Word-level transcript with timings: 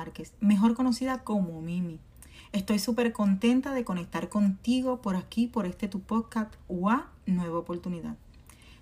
Márquez, 0.00 0.32
mejor 0.40 0.74
conocida 0.74 1.24
como 1.24 1.60
Mimi. 1.60 2.00
Estoy 2.52 2.78
súper 2.78 3.12
contenta 3.12 3.74
de 3.74 3.84
conectar 3.84 4.30
contigo 4.30 5.02
por 5.02 5.14
aquí, 5.14 5.46
por 5.46 5.66
este 5.66 5.88
tu 5.88 6.00
podcast 6.00 6.54
UA 6.68 7.10
Nueva 7.26 7.58
Oportunidad, 7.58 8.16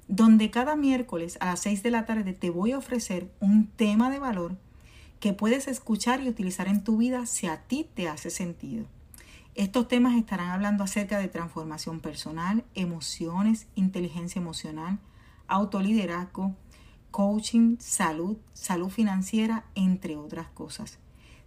donde 0.07 0.53
cada 0.53 0.77
miércoles 0.77 1.37
a 1.41 1.47
las 1.47 1.59
6 1.59 1.83
de 1.83 1.91
la 1.91 2.07
tarde 2.07 2.35
te 2.35 2.51
voy 2.51 2.71
a 2.71 2.79
ofrecer 2.79 3.33
un 3.41 3.67
tema 3.67 4.11
de 4.11 4.21
valor 4.21 4.57
que 5.19 5.33
puedes 5.33 5.67
escuchar 5.67 6.23
y 6.23 6.29
utilizar 6.29 6.69
en 6.69 6.85
tu 6.85 6.99
vida 6.99 7.27
si 7.27 7.49
a 7.49 7.63
ti 7.63 7.85
te 7.95 8.09
hace 8.09 8.31
sentido. 8.31 8.87
Estos 9.57 9.89
temas 9.89 10.15
estarán 10.15 10.51
hablando 10.51 10.85
acerca 10.85 11.19
de 11.19 11.27
transformación 11.27 11.99
personal, 11.99 12.63
emociones, 12.77 13.67
inteligencia 13.75 14.39
emocional, 14.39 15.01
autoliderazgo, 15.49 16.55
coaching, 17.11 17.77
salud, 17.81 18.37
salud 18.53 18.91
financiera, 18.91 19.65
entre 19.75 20.17
otras 20.17 20.47
cosas. 20.51 20.99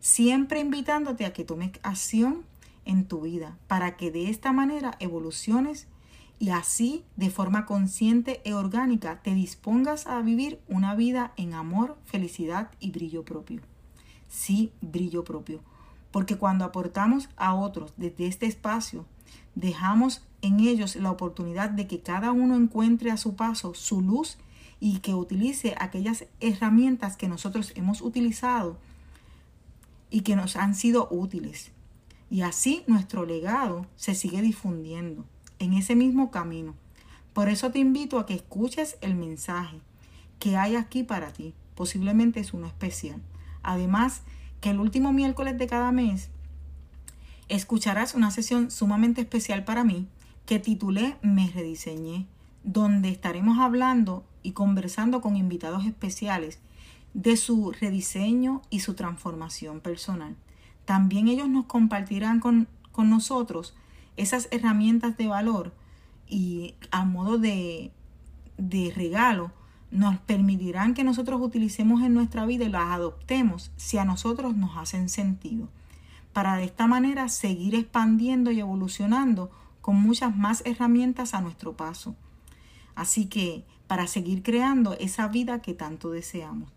Siempre 0.01 0.59
invitándote 0.59 1.25
a 1.25 1.31
que 1.31 1.45
tomes 1.45 1.71
acción 1.83 2.43
en 2.85 3.05
tu 3.05 3.21
vida 3.21 3.55
para 3.67 3.97
que 3.97 4.09
de 4.09 4.31
esta 4.31 4.51
manera 4.51 4.95
evoluciones 4.99 5.87
y 6.39 6.49
así 6.49 7.03
de 7.17 7.29
forma 7.29 7.67
consciente 7.67 8.41
e 8.43 8.55
orgánica 8.55 9.21
te 9.21 9.35
dispongas 9.35 10.07
a 10.07 10.19
vivir 10.21 10.59
una 10.67 10.95
vida 10.95 11.33
en 11.37 11.53
amor, 11.53 11.99
felicidad 12.05 12.71
y 12.79 12.89
brillo 12.89 13.23
propio. 13.23 13.61
Sí, 14.27 14.71
brillo 14.81 15.23
propio. 15.23 15.59
Porque 16.09 16.35
cuando 16.35 16.65
aportamos 16.65 17.29
a 17.37 17.53
otros 17.53 17.93
desde 17.95 18.25
este 18.25 18.47
espacio, 18.47 19.05
dejamos 19.53 20.23
en 20.41 20.61
ellos 20.61 20.95
la 20.95 21.11
oportunidad 21.11 21.69
de 21.69 21.85
que 21.85 22.01
cada 22.01 22.31
uno 22.31 22.55
encuentre 22.55 23.11
a 23.11 23.17
su 23.17 23.35
paso 23.35 23.75
su 23.75 24.01
luz 24.01 24.39
y 24.79 24.97
que 24.97 25.13
utilice 25.13 25.75
aquellas 25.77 26.25
herramientas 26.39 27.17
que 27.17 27.27
nosotros 27.27 27.71
hemos 27.75 28.01
utilizado 28.01 28.77
y 30.11 30.21
que 30.21 30.35
nos 30.35 30.55
han 30.55 30.75
sido 30.75 31.07
útiles. 31.09 31.71
Y 32.29 32.41
así 32.41 32.83
nuestro 32.85 33.25
legado 33.25 33.87
se 33.95 34.13
sigue 34.13 34.41
difundiendo 34.43 35.25
en 35.57 35.73
ese 35.73 35.95
mismo 35.95 36.29
camino. 36.29 36.75
Por 37.33 37.49
eso 37.49 37.71
te 37.71 37.79
invito 37.79 38.19
a 38.19 38.25
que 38.27 38.35
escuches 38.35 38.97
el 39.01 39.15
mensaje 39.15 39.79
que 40.37 40.57
hay 40.57 40.75
aquí 40.75 41.03
para 41.03 41.31
ti. 41.31 41.53
Posiblemente 41.75 42.39
es 42.39 42.53
uno 42.53 42.67
especial. 42.67 43.21
Además, 43.63 44.21
que 44.59 44.69
el 44.69 44.79
último 44.79 45.13
miércoles 45.13 45.57
de 45.57 45.67
cada 45.67 45.91
mes 45.91 46.29
escucharás 47.49 48.15
una 48.15 48.31
sesión 48.31 48.69
sumamente 48.69 49.21
especial 49.21 49.63
para 49.63 49.83
mí 49.83 50.07
que 50.45 50.59
titulé 50.59 51.17
Me 51.21 51.49
rediseñé, 51.49 52.27
donde 52.63 53.09
estaremos 53.09 53.59
hablando 53.59 54.25
y 54.43 54.51
conversando 54.51 55.21
con 55.21 55.35
invitados 55.35 55.85
especiales 55.85 56.59
de 57.13 57.37
su 57.37 57.71
rediseño 57.71 58.61
y 58.69 58.79
su 58.79 58.93
transformación 58.93 59.79
personal. 59.79 60.35
También 60.85 61.27
ellos 61.27 61.49
nos 61.49 61.65
compartirán 61.65 62.39
con, 62.39 62.67
con 62.91 63.09
nosotros 63.09 63.75
esas 64.17 64.47
herramientas 64.51 65.17
de 65.17 65.27
valor 65.27 65.73
y 66.27 66.75
a 66.91 67.05
modo 67.05 67.37
de, 67.37 67.91
de 68.57 68.91
regalo 68.95 69.51
nos 69.91 70.17
permitirán 70.19 70.93
que 70.93 71.03
nosotros 71.03 71.41
utilicemos 71.41 72.01
en 72.01 72.13
nuestra 72.13 72.45
vida 72.45 72.63
y 72.63 72.69
las 72.69 72.91
adoptemos 72.91 73.71
si 73.75 73.97
a 73.97 74.05
nosotros 74.05 74.55
nos 74.55 74.77
hacen 74.77 75.09
sentido. 75.09 75.67
Para 76.31 76.55
de 76.55 76.63
esta 76.63 76.87
manera 76.87 77.27
seguir 77.27 77.75
expandiendo 77.75 78.51
y 78.51 78.61
evolucionando 78.61 79.51
con 79.81 79.97
muchas 79.97 80.35
más 80.35 80.63
herramientas 80.65 81.33
a 81.33 81.41
nuestro 81.41 81.75
paso. 81.75 82.15
Así 82.95 83.25
que 83.25 83.65
para 83.87 84.07
seguir 84.07 84.43
creando 84.43 84.93
esa 84.93 85.27
vida 85.27 85.61
que 85.61 85.73
tanto 85.73 86.11
deseamos. 86.11 86.71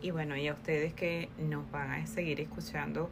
Y 0.02 0.12
bueno, 0.12 0.38
y 0.38 0.48
a 0.48 0.54
ustedes 0.54 0.94
que 0.94 1.30
nos 1.38 1.70
van 1.72 1.92
a 1.92 2.08
seguir 2.08 2.40
escuchando 2.40 3.10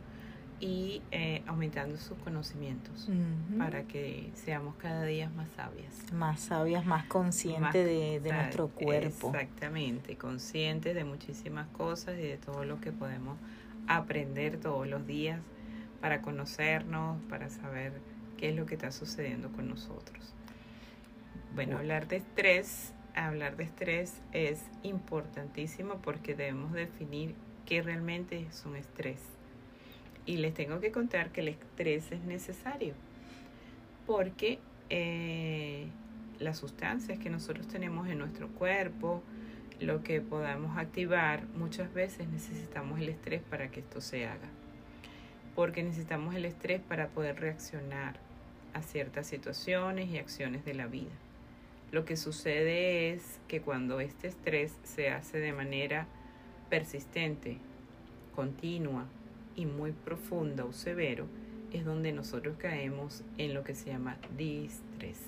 y 0.59 1.01
eh, 1.11 1.43
aumentando 1.45 1.97
sus 1.97 2.17
conocimientos 2.19 3.09
para 3.57 3.83
que 3.83 4.31
seamos 4.33 4.75
cada 4.77 5.03
día 5.03 5.29
más 5.29 5.49
sabias. 5.55 6.11
Más 6.13 6.39
sabias, 6.39 6.85
más 6.85 7.05
conscientes 7.05 7.85
de, 7.85 8.19
de 8.19 8.31
nuestro 8.31 8.69
cuerpo. 8.69 9.27
Exactamente, 9.27 10.15
conscientes 10.15 10.95
de 10.95 11.03
muchísimas 11.03 11.67
cosas 11.67 12.17
y 12.17 12.23
de 12.23 12.37
todo 12.37 12.65
lo 12.65 12.79
que 12.81 12.91
podemos 12.91 13.37
aprender 13.87 14.59
todos 14.59 14.87
los 14.87 15.05
días 15.05 15.41
para 16.01 16.21
conocernos, 16.21 17.21
para 17.29 17.49
saber 17.49 17.93
qué 18.37 18.49
es 18.49 18.55
lo 18.55 18.65
que 18.65 18.75
está 18.75 18.91
sucediendo 18.91 19.51
con 19.51 19.67
nosotros. 19.67 20.36
Bueno, 21.57 21.79
hablar 21.79 22.07
de 22.07 22.17
estrés, 22.17 22.93
hablar 23.15 23.57
de 23.57 23.63
estrés 23.63 24.21
es 24.31 24.61
importantísimo 24.83 25.95
porque 26.03 26.35
debemos 26.35 26.71
definir 26.71 27.33
qué 27.65 27.81
realmente 27.81 28.45
es 28.47 28.63
un 28.67 28.75
estrés 28.75 29.19
y 30.27 30.37
les 30.37 30.53
tengo 30.53 30.79
que 30.79 30.91
contar 30.91 31.31
que 31.31 31.41
el 31.41 31.47
estrés 31.47 32.11
es 32.11 32.21
necesario 32.25 32.93
porque 34.05 34.59
eh, 34.91 35.87
las 36.37 36.59
sustancias 36.59 37.17
que 37.17 37.31
nosotros 37.31 37.67
tenemos 37.67 38.07
en 38.07 38.19
nuestro 38.19 38.49
cuerpo, 38.49 39.23
lo 39.79 40.03
que 40.03 40.21
podamos 40.21 40.77
activar, 40.77 41.47
muchas 41.55 41.91
veces 41.91 42.27
necesitamos 42.27 42.99
el 42.99 43.09
estrés 43.09 43.41
para 43.41 43.71
que 43.71 43.79
esto 43.79 43.99
se 43.99 44.27
haga. 44.27 44.47
Porque 45.55 45.81
necesitamos 45.81 46.35
el 46.35 46.45
estrés 46.45 46.81
para 46.81 47.07
poder 47.07 47.39
reaccionar 47.39 48.19
a 48.75 48.83
ciertas 48.83 49.25
situaciones 49.25 50.07
y 50.09 50.19
acciones 50.19 50.63
de 50.63 50.75
la 50.75 50.85
vida. 50.85 51.09
Lo 51.91 52.05
que 52.05 52.17
sucede 52.17 53.11
es 53.11 53.39
que 53.47 53.61
cuando 53.61 53.99
este 53.99 54.27
estrés 54.27 54.73
se 54.83 55.09
hace 55.09 55.39
de 55.39 55.53
manera 55.53 56.07
persistente, 56.69 57.57
continua, 58.35 59.07
y 59.57 59.65
muy 59.65 59.91
profundo 59.91 60.67
o 60.67 60.73
severo, 60.73 61.25
es 61.73 61.83
donde 61.83 62.13
nosotros 62.13 62.55
caemos 62.57 63.23
en 63.37 63.53
lo 63.53 63.63
que 63.63 63.75
se 63.75 63.89
llama 63.89 64.17
distrés. 64.37 65.19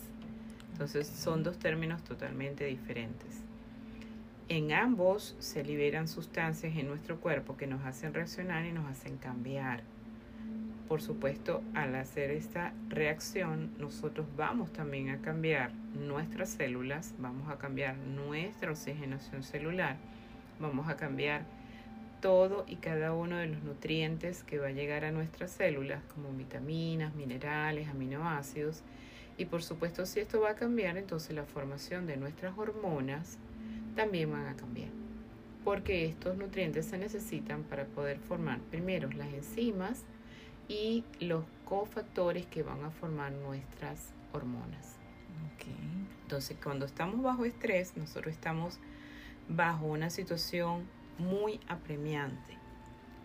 Entonces 0.71 1.07
son 1.07 1.43
dos 1.43 1.57
términos 1.59 2.03
totalmente 2.03 2.65
diferentes. 2.65 3.41
En 4.47 4.71
ambos 4.71 5.35
se 5.39 5.63
liberan 5.63 6.07
sustancias 6.07 6.75
en 6.77 6.87
nuestro 6.87 7.19
cuerpo 7.19 7.57
que 7.57 7.67
nos 7.67 7.83
hacen 7.85 8.13
reaccionar 8.13 8.65
y 8.65 8.71
nos 8.71 8.89
hacen 8.89 9.17
cambiar. 9.17 9.83
Por 10.89 11.03
supuesto, 11.03 11.61
al 11.75 11.93
hacer 11.93 12.31
esta 12.31 12.73
reacción, 12.87 13.69
nosotros 13.77 14.25
vamos 14.35 14.73
también 14.73 15.11
a 15.11 15.21
cambiar 15.21 15.71
nuestras 15.93 16.49
células, 16.49 17.13
vamos 17.19 17.47
a 17.51 17.59
cambiar 17.59 17.95
nuestra 17.95 18.71
oxigenación 18.71 19.43
celular, 19.43 19.97
vamos 20.59 20.89
a 20.89 20.97
cambiar 20.97 21.43
todo 22.21 22.65
y 22.67 22.77
cada 22.77 23.13
uno 23.13 23.37
de 23.37 23.45
los 23.45 23.61
nutrientes 23.61 24.43
que 24.43 24.57
va 24.57 24.69
a 24.69 24.71
llegar 24.71 25.05
a 25.05 25.11
nuestras 25.11 25.51
células, 25.51 26.01
como 26.15 26.31
vitaminas, 26.31 27.13
minerales, 27.13 27.87
aminoácidos. 27.87 28.81
Y 29.37 29.45
por 29.45 29.61
supuesto, 29.61 30.07
si 30.07 30.21
esto 30.21 30.41
va 30.41 30.49
a 30.49 30.55
cambiar, 30.55 30.97
entonces 30.97 31.35
la 31.35 31.45
formación 31.45 32.07
de 32.07 32.17
nuestras 32.17 32.57
hormonas 32.57 33.37
también 33.95 34.31
van 34.31 34.47
a 34.47 34.55
cambiar. 34.55 34.89
Porque 35.63 36.05
estos 36.05 36.35
nutrientes 36.35 36.87
se 36.87 36.97
necesitan 36.97 37.61
para 37.61 37.85
poder 37.85 38.17
formar 38.17 38.57
primero 38.71 39.07
las 39.11 39.31
enzimas, 39.31 40.03
y 40.69 41.03
los 41.19 41.43
cofactores 41.65 42.45
que 42.45 42.63
van 42.63 42.83
a 42.85 42.91
formar 42.91 43.33
nuestras 43.33 44.13
hormonas. 44.31 44.95
Entonces, 46.23 46.57
cuando 46.63 46.85
estamos 46.85 47.23
bajo 47.23 47.43
estrés, 47.43 47.97
nosotros 47.97 48.31
estamos 48.33 48.79
bajo 49.47 49.87
una 49.87 50.11
situación 50.11 50.83
muy 51.17 51.59
apremiante. 51.67 52.57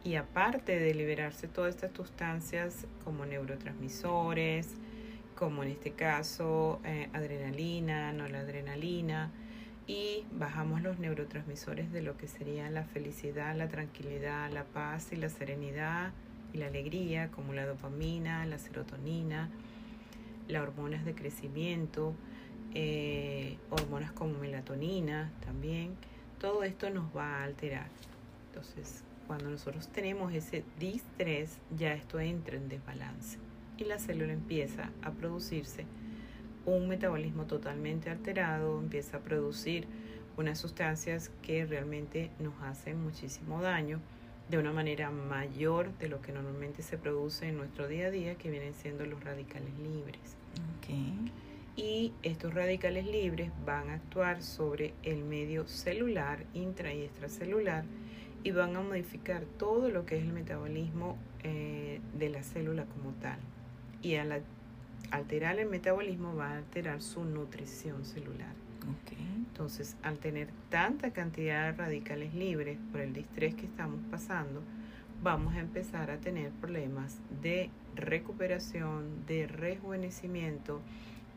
Y 0.04 0.16
aparte 0.16 0.78
de 0.78 0.94
liberarse 0.94 1.46
todas 1.46 1.74
estas 1.74 1.92
sustancias 1.92 2.86
como 3.04 3.26
neurotransmisores, 3.26 4.68
como 5.36 5.64
en 5.64 5.70
este 5.70 5.92
caso 5.92 6.80
eh, 6.84 7.10
adrenalina, 7.12 8.10
noradrenalina, 8.14 9.30
y 9.86 10.24
bajamos 10.32 10.80
los 10.80 10.98
neurotransmisores 10.98 11.92
de 11.92 12.00
lo 12.00 12.16
que 12.16 12.26
serían 12.26 12.72
la 12.72 12.84
felicidad, 12.84 13.54
la 13.54 13.68
tranquilidad, 13.68 14.50
la 14.50 14.64
paz 14.64 15.12
y 15.12 15.16
la 15.16 15.28
serenidad 15.28 16.12
la 16.54 16.66
alegría, 16.66 17.30
como 17.30 17.52
la 17.52 17.66
dopamina, 17.66 18.46
la 18.46 18.58
serotonina, 18.58 19.50
las 20.48 20.62
hormonas 20.62 21.04
de 21.04 21.14
crecimiento, 21.14 22.14
eh, 22.74 23.58
hormonas 23.70 24.12
como 24.12 24.38
melatonina 24.38 25.30
también, 25.44 25.94
todo 26.40 26.64
esto 26.64 26.90
nos 26.90 27.14
va 27.16 27.40
a 27.40 27.44
alterar. 27.44 27.88
Entonces, 28.48 29.02
cuando 29.26 29.50
nosotros 29.50 29.88
tenemos 29.88 30.32
ese 30.32 30.64
distrés, 30.78 31.58
ya 31.76 31.94
esto 31.94 32.20
entra 32.20 32.56
en 32.56 32.68
desbalance 32.68 33.38
y 33.76 33.84
la 33.84 33.98
célula 33.98 34.32
empieza 34.32 34.90
a 35.02 35.10
producirse 35.10 35.86
un 36.66 36.88
metabolismo 36.88 37.44
totalmente 37.44 38.10
alterado, 38.10 38.78
empieza 38.78 39.18
a 39.18 39.20
producir 39.20 39.86
unas 40.36 40.58
sustancias 40.58 41.30
que 41.42 41.64
realmente 41.64 42.30
nos 42.38 42.54
hacen 42.62 43.02
muchísimo 43.02 43.60
daño 43.62 44.00
de 44.48 44.58
una 44.58 44.72
manera 44.72 45.10
mayor 45.10 45.96
de 45.98 46.08
lo 46.08 46.20
que 46.20 46.32
normalmente 46.32 46.82
se 46.82 46.98
produce 46.98 47.48
en 47.48 47.56
nuestro 47.56 47.88
día 47.88 48.06
a 48.06 48.10
día, 48.10 48.34
que 48.34 48.50
vienen 48.50 48.74
siendo 48.74 49.06
los 49.06 49.22
radicales 49.22 49.72
libres. 49.78 50.36
Y 51.76 52.12
estos 52.22 52.54
radicales 52.54 53.06
libres 53.06 53.50
van 53.66 53.90
a 53.90 53.94
actuar 53.94 54.42
sobre 54.42 54.94
el 55.02 55.24
medio 55.24 55.66
celular, 55.66 56.44
intra 56.54 56.92
y 56.92 57.02
extracelular, 57.02 57.84
y 58.44 58.50
van 58.52 58.76
a 58.76 58.80
modificar 58.80 59.44
todo 59.58 59.88
lo 59.88 60.06
que 60.06 60.18
es 60.18 60.22
el 60.22 60.32
metabolismo 60.32 61.16
eh, 61.42 62.00
de 62.16 62.28
la 62.28 62.42
célula 62.42 62.84
como 62.84 63.12
tal. 63.14 63.38
Y 64.02 64.16
al 64.16 64.42
alterar 65.10 65.58
el 65.58 65.68
metabolismo 65.68 66.36
va 66.36 66.50
a 66.50 66.58
alterar 66.58 67.00
su 67.00 67.24
nutrición 67.24 68.04
celular. 68.04 68.63
Entonces, 69.54 69.96
al 70.02 70.18
tener 70.18 70.48
tanta 70.68 71.12
cantidad 71.12 71.70
de 71.70 71.72
radicales 71.72 72.34
libres 72.34 72.76
por 72.90 73.00
el 73.00 73.12
distrés 73.12 73.54
que 73.54 73.66
estamos 73.66 74.00
pasando, 74.10 74.62
vamos 75.22 75.54
a 75.54 75.60
empezar 75.60 76.10
a 76.10 76.18
tener 76.18 76.50
problemas 76.50 77.18
de 77.40 77.70
recuperación, 77.94 79.24
de 79.26 79.46
rejuvenecimiento, 79.46 80.80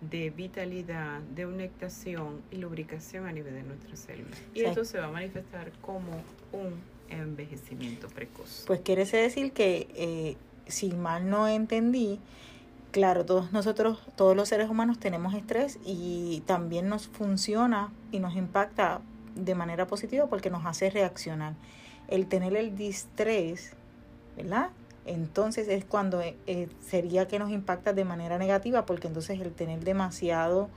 de 0.02 0.30
vitalidad, 0.30 1.22
de 1.22 1.46
unectación 1.46 2.42
y 2.52 2.58
lubricación 2.58 3.28
a 3.28 3.32
nivel 3.32 3.54
de 3.54 3.64
nuestras 3.64 4.00
células. 4.00 4.42
Y 4.54 4.62
esto 4.62 4.84
se 4.84 5.00
va 5.00 5.06
a 5.06 5.12
manifestar 5.12 5.72
como 5.82 6.12
un 6.52 6.74
envejecimiento 7.10 8.08
precoz. 8.08 8.64
Pues 8.68 8.82
quiere 8.82 9.06
decir 9.06 9.52
que, 9.52 9.88
eh, 9.96 10.38
si 10.68 10.92
mal 10.92 11.30
no 11.30 11.48
entendí, 11.48 12.20
claro, 12.98 13.28
todos 13.28 13.54
nosotros, 13.54 14.00
todos 14.16 14.36
los 14.36 14.50
seres 14.50 14.72
humanos 14.72 14.98
tenemos 14.98 15.36
estrés 15.36 15.78
y 15.86 16.42
también 16.48 16.90
nos 16.90 17.08
funciona 17.08 17.94
y 18.12 18.18
nos 18.18 18.36
impacta 18.36 19.02
de 19.36 19.54
manera 19.54 19.86
positiva 19.86 20.26
porque 20.26 20.50
nos 20.50 20.66
hace 20.66 20.90
reaccionar. 20.90 21.54
El 22.08 22.26
tener 22.26 22.56
el 22.56 22.76
distrés, 22.76 23.74
¿verdad? 24.36 24.72
Entonces 25.06 25.68
es 25.68 25.86
cuando 25.86 26.24
eh, 26.24 26.70
sería 26.82 27.28
que 27.28 27.38
nos 27.38 27.52
impacta 27.52 27.94
de 27.94 28.04
manera 28.04 28.40
negativa 28.40 28.88
porque 28.88 29.06
entonces 29.06 29.40
el 29.40 29.52
tener 29.52 29.84
demasiado 29.84 30.68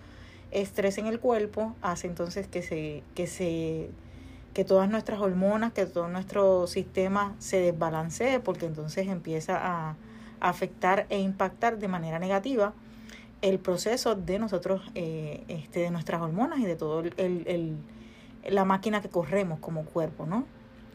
estrés 0.50 0.98
en 0.98 1.06
el 1.06 1.20
cuerpo 1.20 1.74
hace 1.80 2.06
entonces 2.06 2.46
que 2.48 2.60
se 2.60 3.02
que 3.14 3.28
se 3.28 3.88
que 4.52 4.66
todas 4.66 4.90
nuestras 4.90 5.20
hormonas, 5.20 5.72
que 5.72 5.86
todo 5.86 6.06
nuestro 6.08 6.66
sistema 6.66 7.34
se 7.38 7.60
desbalancee 7.60 8.40
porque 8.40 8.66
entonces 8.66 9.08
empieza 9.08 9.56
a 9.58 9.96
afectar 10.40 11.06
e 11.08 11.18
impactar 11.18 11.78
de 11.78 11.88
manera 11.88 12.18
negativa 12.18 12.72
el 13.42 13.58
proceso 13.58 14.14
de 14.14 14.38
nosotros, 14.38 14.82
eh, 14.94 15.44
este, 15.48 15.80
de 15.80 15.90
nuestras 15.90 16.20
hormonas 16.20 16.58
y 16.60 16.64
de 16.64 16.76
todo 16.76 17.00
el, 17.00 17.14
el, 17.16 17.76
la 18.44 18.64
máquina 18.64 19.00
que 19.00 19.08
corremos 19.08 19.58
como 19.60 19.84
cuerpo, 19.84 20.26
¿no? 20.26 20.44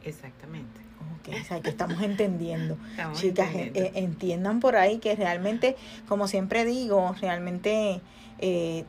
Exactamente. 0.03 0.81
Okay, 1.19 1.41
o 1.41 1.43
sea, 1.43 1.61
que 1.61 1.69
estamos 1.69 2.01
entendiendo. 2.01 2.77
Chicas, 3.13 3.49
eh, 3.53 3.91
entiendan 3.95 4.59
por 4.59 4.75
ahí 4.75 4.99
que 4.99 5.15
realmente, 5.15 5.75
como 6.07 6.27
siempre 6.27 6.65
digo, 6.65 7.15
realmente 7.19 8.01
eh, 8.39 8.85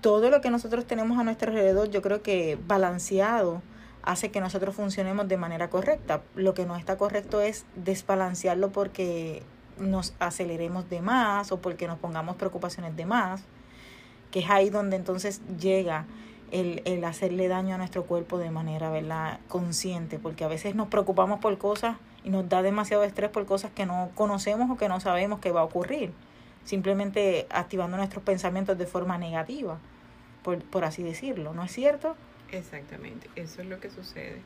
todo 0.00 0.30
lo 0.30 0.40
que 0.40 0.50
nosotros 0.50 0.86
tenemos 0.86 1.18
a 1.18 1.24
nuestro 1.24 1.50
alrededor, 1.50 1.90
yo 1.90 2.02
creo 2.02 2.22
que 2.22 2.58
balanceado 2.66 3.62
hace 4.02 4.30
que 4.30 4.40
nosotros 4.40 4.74
funcionemos 4.74 5.28
de 5.28 5.36
manera 5.36 5.70
correcta. 5.70 6.22
Lo 6.34 6.54
que 6.54 6.66
no 6.66 6.76
está 6.76 6.96
correcto 6.96 7.40
es 7.40 7.64
desbalancearlo 7.74 8.70
porque 8.70 9.42
nos 9.78 10.14
aceleremos 10.18 10.88
de 10.88 11.00
más 11.00 11.52
o 11.52 11.60
porque 11.60 11.86
nos 11.86 11.98
pongamos 11.98 12.36
preocupaciones 12.36 12.96
de 12.96 13.06
más, 13.06 13.42
que 14.30 14.40
es 14.40 14.50
ahí 14.50 14.70
donde 14.70 14.96
entonces 14.96 15.40
llega 15.58 16.06
el, 16.50 16.82
el 16.84 17.04
hacerle 17.04 17.48
daño 17.48 17.74
a 17.74 17.78
nuestro 17.78 18.04
cuerpo 18.04 18.38
de 18.38 18.50
manera 18.50 18.90
¿verdad? 18.90 19.40
consciente, 19.48 20.18
porque 20.18 20.44
a 20.44 20.48
veces 20.48 20.74
nos 20.74 20.88
preocupamos 20.88 21.40
por 21.40 21.56
cosas 21.58 21.96
y 22.22 22.30
nos 22.30 22.48
da 22.48 22.62
demasiado 22.62 23.04
estrés 23.04 23.30
por 23.30 23.46
cosas 23.46 23.70
que 23.72 23.86
no 23.86 24.10
conocemos 24.14 24.70
o 24.70 24.76
que 24.76 24.88
no 24.88 25.00
sabemos 25.00 25.40
que 25.40 25.52
va 25.52 25.60
a 25.60 25.64
ocurrir, 25.64 26.12
simplemente 26.64 27.46
activando 27.50 27.96
nuestros 27.96 28.24
pensamientos 28.24 28.78
de 28.78 28.86
forma 28.86 29.18
negativa, 29.18 29.78
por, 30.42 30.62
por 30.64 30.84
así 30.84 31.02
decirlo, 31.02 31.52
¿no 31.54 31.64
es 31.64 31.72
cierto? 31.72 32.16
Exactamente, 32.50 33.28
eso 33.36 33.62
es 33.62 33.68
lo 33.68 33.80
que 33.80 33.90
sucede. 33.90 34.40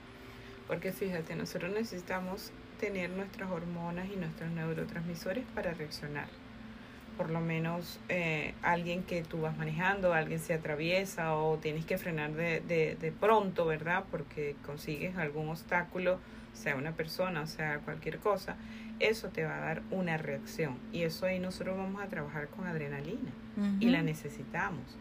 Porque 0.66 0.92
fíjate, 0.92 1.34
nosotros 1.34 1.72
necesitamos 1.72 2.52
tener 2.78 3.10
nuestras 3.10 3.50
hormonas 3.50 4.08
y 4.12 4.16
nuestros 4.16 4.50
neurotransmisores 4.50 5.44
para 5.54 5.74
reaccionar. 5.74 6.26
Por 7.16 7.30
lo 7.30 7.40
menos 7.40 7.98
eh, 8.08 8.54
alguien 8.62 9.02
que 9.02 9.22
tú 9.22 9.40
vas 9.40 9.56
manejando, 9.56 10.14
alguien 10.14 10.38
se 10.38 10.54
atraviesa 10.54 11.34
o 11.34 11.58
tienes 11.58 11.84
que 11.84 11.98
frenar 11.98 12.32
de, 12.32 12.60
de, 12.60 12.96
de 13.00 13.12
pronto, 13.12 13.66
¿verdad? 13.66 14.04
Porque 14.10 14.54
consigues 14.64 15.16
algún 15.16 15.48
obstáculo, 15.48 16.20
sea 16.52 16.76
una 16.76 16.92
persona, 16.92 17.42
o 17.42 17.46
sea 17.46 17.80
cualquier 17.80 18.18
cosa, 18.18 18.56
eso 19.00 19.28
te 19.28 19.44
va 19.44 19.56
a 19.56 19.60
dar 19.60 19.82
una 19.90 20.16
reacción. 20.16 20.78
Y 20.92 21.02
eso 21.02 21.26
ahí 21.26 21.40
nosotros 21.40 21.76
vamos 21.76 22.02
a 22.02 22.06
trabajar 22.06 22.48
con 22.48 22.66
adrenalina 22.66 23.32
y 23.80 23.88
la 23.88 24.02
necesitamos. 24.02 24.96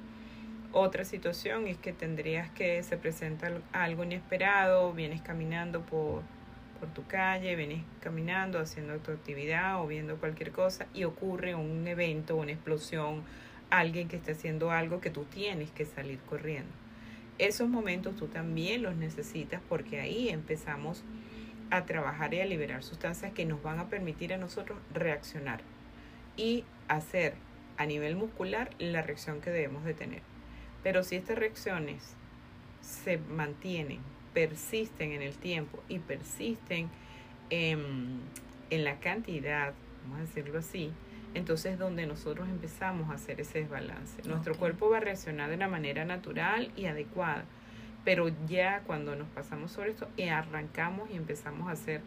Otra 0.71 1.05
situación 1.05 1.67
es 1.67 1.77
que 1.77 1.93
tendrías 1.93 2.49
que 2.49 2.81
se 2.83 2.97
presenta 2.97 3.51
algo 3.71 4.03
inesperado, 4.03 4.91
vienes 4.93 5.21
caminando 5.21 5.81
por 5.81 6.23
por 6.77 6.89
tu 6.93 7.05
calle, 7.05 7.55
vienes 7.55 7.83
caminando, 7.99 8.59
haciendo 8.59 8.97
tu 8.99 9.11
actividad 9.11 9.81
o 9.81 9.87
viendo 9.87 10.17
cualquier 10.17 10.51
cosa 10.51 10.87
y 10.93 11.03
ocurre 11.03 11.55
un 11.55 11.87
evento, 11.87 12.35
una 12.35 12.51
explosión, 12.51 13.23
alguien 13.69 14.07
que 14.07 14.17
esté 14.17 14.31
haciendo 14.31 14.71
algo 14.71 15.01
que 15.01 15.09
tú 15.09 15.25
tienes 15.25 15.71
que 15.71 15.85
salir 15.85 16.19
corriendo. 16.19 16.71
Esos 17.37 17.69
momentos 17.69 18.15
tú 18.15 18.27
también 18.27 18.81
los 18.81 18.95
necesitas 18.95 19.61
porque 19.67 19.99
ahí 19.99 20.29
empezamos 20.29 21.03
a 21.69 21.85
trabajar 21.85 22.33
y 22.33 22.39
a 22.39 22.45
liberar 22.45 22.83
sustancias 22.83 23.33
que 23.33 23.45
nos 23.45 23.61
van 23.61 23.79
a 23.79 23.89
permitir 23.89 24.33
a 24.33 24.37
nosotros 24.37 24.79
reaccionar 24.93 25.61
y 26.35 26.63
hacer 26.87 27.33
a 27.77 27.85
nivel 27.85 28.15
muscular 28.15 28.69
la 28.79 29.01
reacción 29.01 29.41
que 29.41 29.51
debemos 29.51 29.83
de 29.83 29.93
tener. 29.93 30.21
Pero 30.83 31.03
si 31.03 31.15
estas 31.15 31.37
reacciones 31.37 32.15
se 32.81 33.17
mantienen 33.17 33.99
persisten 34.37 35.13
en 35.13 35.23
el 35.23 35.33
tiempo 35.33 35.81
y 35.89 35.97
persisten 35.97 36.89
en, 37.49 38.19
la 38.69 38.99
cantidad, 38.99 39.73
vamos 40.03 40.19
a 40.19 40.21
decirlo 40.21 40.59
así, 40.59 40.91
entonces 41.33 41.79
donde 41.79 42.05
nosotros 42.05 42.47
empezamos 42.47 43.09
a 43.09 43.13
hacer 43.13 43.41
ese 43.41 43.61
desbalance. 43.61 44.21
Nuestro 44.27 44.55
cuerpo 44.55 44.91
va 44.91 44.97
a 44.97 44.99
reaccionar 44.99 45.49
de 45.49 45.55
una 45.55 45.67
manera 45.67 46.05
natural 46.05 46.71
y 46.75 46.85
adecuada, 46.85 47.45
pero 48.05 48.29
ya 48.47 48.81
cuando 48.85 49.15
nos 49.15 49.27
pasamos 49.29 49.71
sobre 49.71 49.89
esto, 49.89 50.07
y 50.17 50.27
arrancamos 50.27 51.09
y 51.09 51.15
empezamos 51.15 51.67
a 51.67 51.71
hacer 51.71 52.01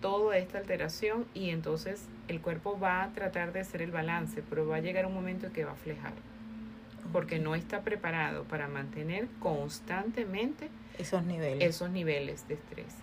toda 0.00 0.38
esta 0.38 0.56
alteración 0.56 1.26
y 1.34 1.50
entonces 1.50 2.08
el 2.28 2.40
cuerpo 2.40 2.78
va 2.80 3.02
a 3.02 3.12
tratar 3.12 3.52
de 3.52 3.60
hacer 3.60 3.82
el 3.82 3.90
balance, 3.90 4.42
pero 4.48 4.66
va 4.66 4.76
a 4.76 4.80
llegar 4.80 5.04
un 5.04 5.12
momento 5.12 5.48
en 5.48 5.52
que 5.52 5.66
va 5.66 5.72
a 5.72 5.76
flejar, 5.76 6.14
porque 7.12 7.38
no 7.38 7.54
está 7.54 7.82
preparado 7.82 8.44
para 8.44 8.68
mantener 8.68 9.28
constantemente 9.40 10.68
Esos 10.98 11.24
niveles. 11.24 11.68
esos 11.68 11.90
niveles 11.90 12.46
de 12.48 12.54
estrés. 12.54 12.94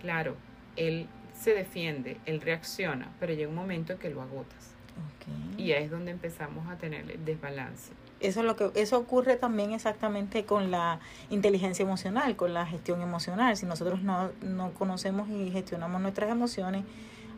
Claro, 0.00 0.36
él 0.76 1.06
se 1.38 1.52
defiende, 1.54 2.18
él 2.26 2.40
reacciona, 2.40 3.08
pero 3.20 3.32
llega 3.32 3.48
un 3.48 3.54
momento 3.54 3.92
en 3.92 3.98
que 3.98 4.10
lo 4.10 4.22
agotas. 4.22 4.70
Ok. 5.16 5.58
Y 5.58 5.72
ahí 5.72 5.84
es 5.84 5.90
donde 5.90 6.10
empezamos 6.10 6.68
a 6.68 6.76
tener 6.76 7.10
el 7.10 7.24
desbalance. 7.24 7.92
Eso 8.20 8.40
es 8.40 8.46
lo 8.46 8.54
que 8.54 8.70
eso 8.80 8.98
ocurre 8.98 9.36
también 9.36 9.72
exactamente 9.72 10.44
con 10.44 10.70
la 10.70 11.00
inteligencia 11.30 11.82
emocional, 11.82 12.36
con 12.36 12.54
la 12.54 12.64
gestión 12.66 13.02
emocional. 13.02 13.56
Si 13.56 13.66
nosotros 13.66 14.02
no, 14.02 14.30
no 14.42 14.72
conocemos 14.74 15.28
y 15.28 15.50
gestionamos 15.50 16.00
nuestras 16.00 16.30
emociones 16.30 16.84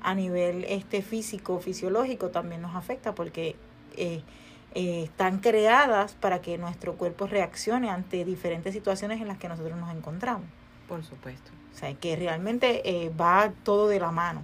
a 0.02 0.14
nivel 0.14 0.64
este 0.64 1.00
físico, 1.00 1.58
fisiológico, 1.60 2.28
también 2.28 2.60
nos 2.60 2.74
afecta 2.76 3.14
porque 3.14 3.56
eh, 3.96 4.20
eh, 4.74 5.04
están 5.04 5.38
creadas 5.38 6.14
para 6.14 6.40
que 6.40 6.58
nuestro 6.58 6.94
cuerpo 6.94 7.26
reaccione 7.26 7.90
ante 7.90 8.24
diferentes 8.24 8.74
situaciones 8.74 9.20
en 9.20 9.28
las 9.28 9.38
que 9.38 9.48
nosotros 9.48 9.78
nos 9.78 9.94
encontramos. 9.94 10.46
Por 10.88 11.04
supuesto. 11.04 11.50
O 11.72 11.76
sea, 11.76 11.94
que 11.94 12.16
realmente 12.16 12.82
eh, 12.84 13.10
va 13.10 13.52
todo 13.62 13.88
de 13.88 14.00
la 14.00 14.10
mano. 14.10 14.42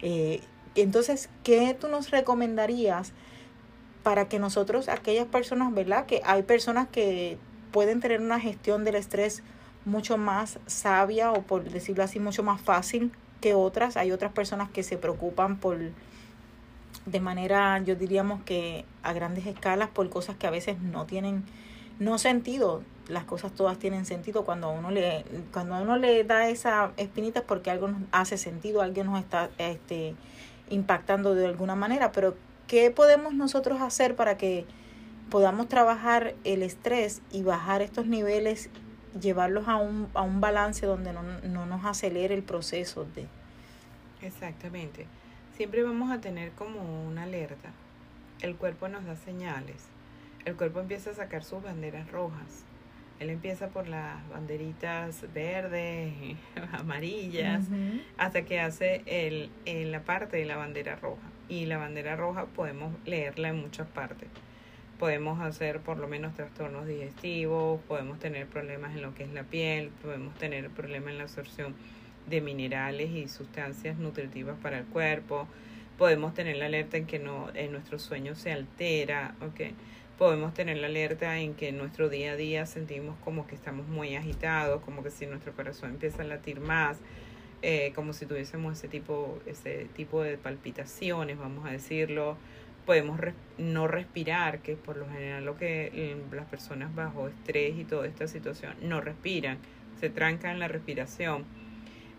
Eh, 0.00 0.40
entonces, 0.74 1.28
¿qué 1.42 1.76
tú 1.78 1.88
nos 1.88 2.10
recomendarías 2.10 3.12
para 4.02 4.28
que 4.28 4.38
nosotros, 4.38 4.88
aquellas 4.88 5.26
personas, 5.26 5.72
¿verdad? 5.72 6.06
Que 6.06 6.20
hay 6.24 6.42
personas 6.42 6.88
que 6.88 7.38
pueden 7.72 8.00
tener 8.00 8.20
una 8.20 8.38
gestión 8.38 8.84
del 8.84 8.94
estrés 8.94 9.42
mucho 9.84 10.18
más 10.18 10.58
sabia 10.66 11.32
o 11.32 11.42
por 11.42 11.64
decirlo 11.64 12.04
así, 12.04 12.20
mucho 12.20 12.42
más 12.42 12.60
fácil 12.60 13.12
que 13.40 13.54
otras. 13.54 13.96
Hay 13.96 14.12
otras 14.12 14.32
personas 14.32 14.70
que 14.70 14.82
se 14.82 14.98
preocupan 14.98 15.58
por 15.58 15.78
de 17.06 17.20
manera, 17.20 17.78
yo 17.80 17.96
diríamos 17.96 18.42
que 18.44 18.84
a 19.02 19.12
grandes 19.12 19.46
escalas 19.46 19.90
por 19.90 20.08
cosas 20.08 20.36
que 20.36 20.46
a 20.46 20.50
veces 20.50 20.80
no 20.80 21.06
tienen 21.06 21.44
no 21.98 22.18
sentido. 22.18 22.82
Las 23.08 23.24
cosas 23.24 23.52
todas 23.52 23.78
tienen 23.78 24.06
sentido 24.06 24.44
cuando 24.44 24.68
a 24.68 24.70
uno 24.70 24.90
le 24.90 25.24
cuando 25.52 25.74
a 25.74 25.82
uno 25.82 25.96
le 25.96 26.24
da 26.24 26.48
esa 26.48 26.92
espinita 26.96 27.40
es 27.40 27.44
porque 27.44 27.70
algo 27.70 27.88
nos 27.88 28.02
hace 28.12 28.38
sentido, 28.38 28.80
alguien 28.80 29.06
nos 29.06 29.20
está 29.20 29.50
este 29.58 30.14
impactando 30.70 31.34
de 31.34 31.46
alguna 31.46 31.74
manera, 31.74 32.12
pero 32.12 32.34
¿qué 32.66 32.90
podemos 32.90 33.34
nosotros 33.34 33.82
hacer 33.82 34.16
para 34.16 34.38
que 34.38 34.64
podamos 35.30 35.68
trabajar 35.68 36.34
el 36.44 36.62
estrés 36.62 37.20
y 37.30 37.42
bajar 37.42 37.82
estos 37.82 38.06
niveles, 38.06 38.70
llevarlos 39.20 39.68
a 39.68 39.76
un, 39.76 40.08
a 40.14 40.22
un 40.22 40.40
balance 40.40 40.86
donde 40.86 41.12
no, 41.12 41.22
no 41.22 41.66
nos 41.66 41.84
acelere 41.84 42.34
el 42.34 42.42
proceso 42.42 43.06
de... 43.14 43.26
Exactamente. 44.22 45.06
Siempre 45.56 45.84
vamos 45.84 46.10
a 46.10 46.20
tener 46.20 46.50
como 46.50 47.06
una 47.06 47.22
alerta. 47.22 47.70
El 48.40 48.56
cuerpo 48.56 48.88
nos 48.88 49.04
da 49.04 49.14
señales. 49.14 49.86
El 50.44 50.56
cuerpo 50.56 50.80
empieza 50.80 51.10
a 51.10 51.14
sacar 51.14 51.44
sus 51.44 51.62
banderas 51.62 52.10
rojas. 52.10 52.64
Él 53.20 53.30
empieza 53.30 53.68
por 53.68 53.86
las 53.86 54.28
banderitas 54.30 55.32
verdes, 55.32 56.12
amarillas, 56.72 57.66
hasta 58.18 58.44
que 58.44 58.58
hace 58.58 59.02
el, 59.06 59.48
en 59.64 59.92
la 59.92 60.02
parte 60.02 60.38
de 60.38 60.44
la 60.44 60.56
bandera 60.56 60.96
roja. 60.96 61.22
Y 61.48 61.66
la 61.66 61.78
bandera 61.78 62.16
roja 62.16 62.46
podemos 62.46 62.92
leerla 63.06 63.50
en 63.50 63.60
muchas 63.60 63.86
partes. 63.86 64.28
Podemos 64.98 65.40
hacer 65.40 65.78
por 65.80 65.98
lo 65.98 66.08
menos 66.08 66.34
trastornos 66.34 66.88
digestivos, 66.88 67.80
podemos 67.82 68.18
tener 68.18 68.48
problemas 68.48 68.96
en 68.96 69.02
lo 69.02 69.14
que 69.14 69.22
es 69.22 69.32
la 69.32 69.44
piel, 69.44 69.92
podemos 70.02 70.34
tener 70.34 70.68
problemas 70.70 71.12
en 71.12 71.18
la 71.18 71.24
absorción 71.24 71.76
de 72.26 72.40
minerales 72.40 73.10
y 73.10 73.28
sustancias 73.28 73.98
nutritivas 73.98 74.56
para 74.62 74.78
el 74.78 74.84
cuerpo, 74.84 75.46
podemos 75.98 76.34
tener 76.34 76.56
la 76.56 76.66
alerta 76.66 76.96
en 76.96 77.06
que 77.06 77.18
no, 77.18 77.48
en 77.54 77.72
nuestro 77.72 77.98
sueño 77.98 78.34
se 78.34 78.52
altera, 78.52 79.34
¿ok? 79.40 79.72
Podemos 80.18 80.54
tener 80.54 80.78
la 80.78 80.86
alerta 80.86 81.38
en 81.38 81.54
que 81.54 81.68
en 81.68 81.78
nuestro 81.78 82.08
día 82.08 82.32
a 82.32 82.36
día 82.36 82.66
sentimos 82.66 83.16
como 83.24 83.46
que 83.46 83.54
estamos 83.54 83.86
muy 83.88 84.14
agitados, 84.14 84.82
como 84.82 85.02
que 85.02 85.10
si 85.10 85.26
nuestro 85.26 85.52
corazón 85.52 85.90
empieza 85.90 86.22
a 86.22 86.24
latir 86.24 86.60
más, 86.60 86.98
eh, 87.62 87.92
como 87.94 88.12
si 88.12 88.26
tuviésemos 88.26 88.78
ese 88.78 88.88
tipo, 88.88 89.40
ese 89.46 89.86
tipo 89.96 90.22
de 90.22 90.36
palpitaciones, 90.38 91.38
vamos 91.38 91.66
a 91.66 91.70
decirlo. 91.70 92.36
Podemos 92.86 93.18
no 93.56 93.88
respirar, 93.88 94.60
que 94.60 94.76
por 94.76 94.98
lo 94.98 95.08
general 95.08 95.46
lo 95.46 95.56
que 95.56 95.90
eh, 95.94 96.16
las 96.30 96.44
personas 96.46 96.94
bajo 96.94 97.28
estrés 97.28 97.76
y 97.78 97.84
toda 97.84 98.06
esta 98.06 98.28
situación 98.28 98.74
no 98.82 99.00
respiran, 99.00 99.58
se 99.98 100.10
trancan 100.10 100.58
la 100.58 100.68
respiración. 100.68 101.44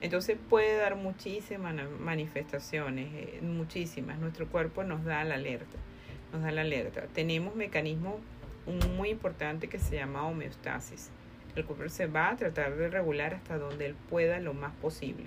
Entonces 0.01 0.37
puede 0.49 0.77
dar 0.77 0.95
muchísimas 0.95 1.75
manifestaciones, 1.99 3.07
eh, 3.13 3.39
muchísimas. 3.41 4.19
Nuestro 4.19 4.47
cuerpo 4.47 4.83
nos 4.83 5.03
da 5.03 5.23
la 5.23 5.35
alerta, 5.35 5.77
nos 6.33 6.43
da 6.43 6.51
la 6.51 6.61
alerta. 6.61 7.07
Tenemos 7.13 7.55
mecanismo 7.55 8.19
un 8.65 8.79
muy 8.97 9.09
importante 9.09 9.67
que 9.67 9.79
se 9.79 9.95
llama 9.95 10.27
homeostasis. 10.27 11.09
El 11.55 11.65
cuerpo 11.65 11.87
se 11.89 12.07
va 12.07 12.29
a 12.29 12.35
tratar 12.35 12.75
de 12.75 12.89
regular 12.89 13.35
hasta 13.35 13.57
donde 13.57 13.85
él 13.85 13.95
pueda 14.09 14.39
lo 14.39 14.53
más 14.53 14.73
posible. 14.75 15.25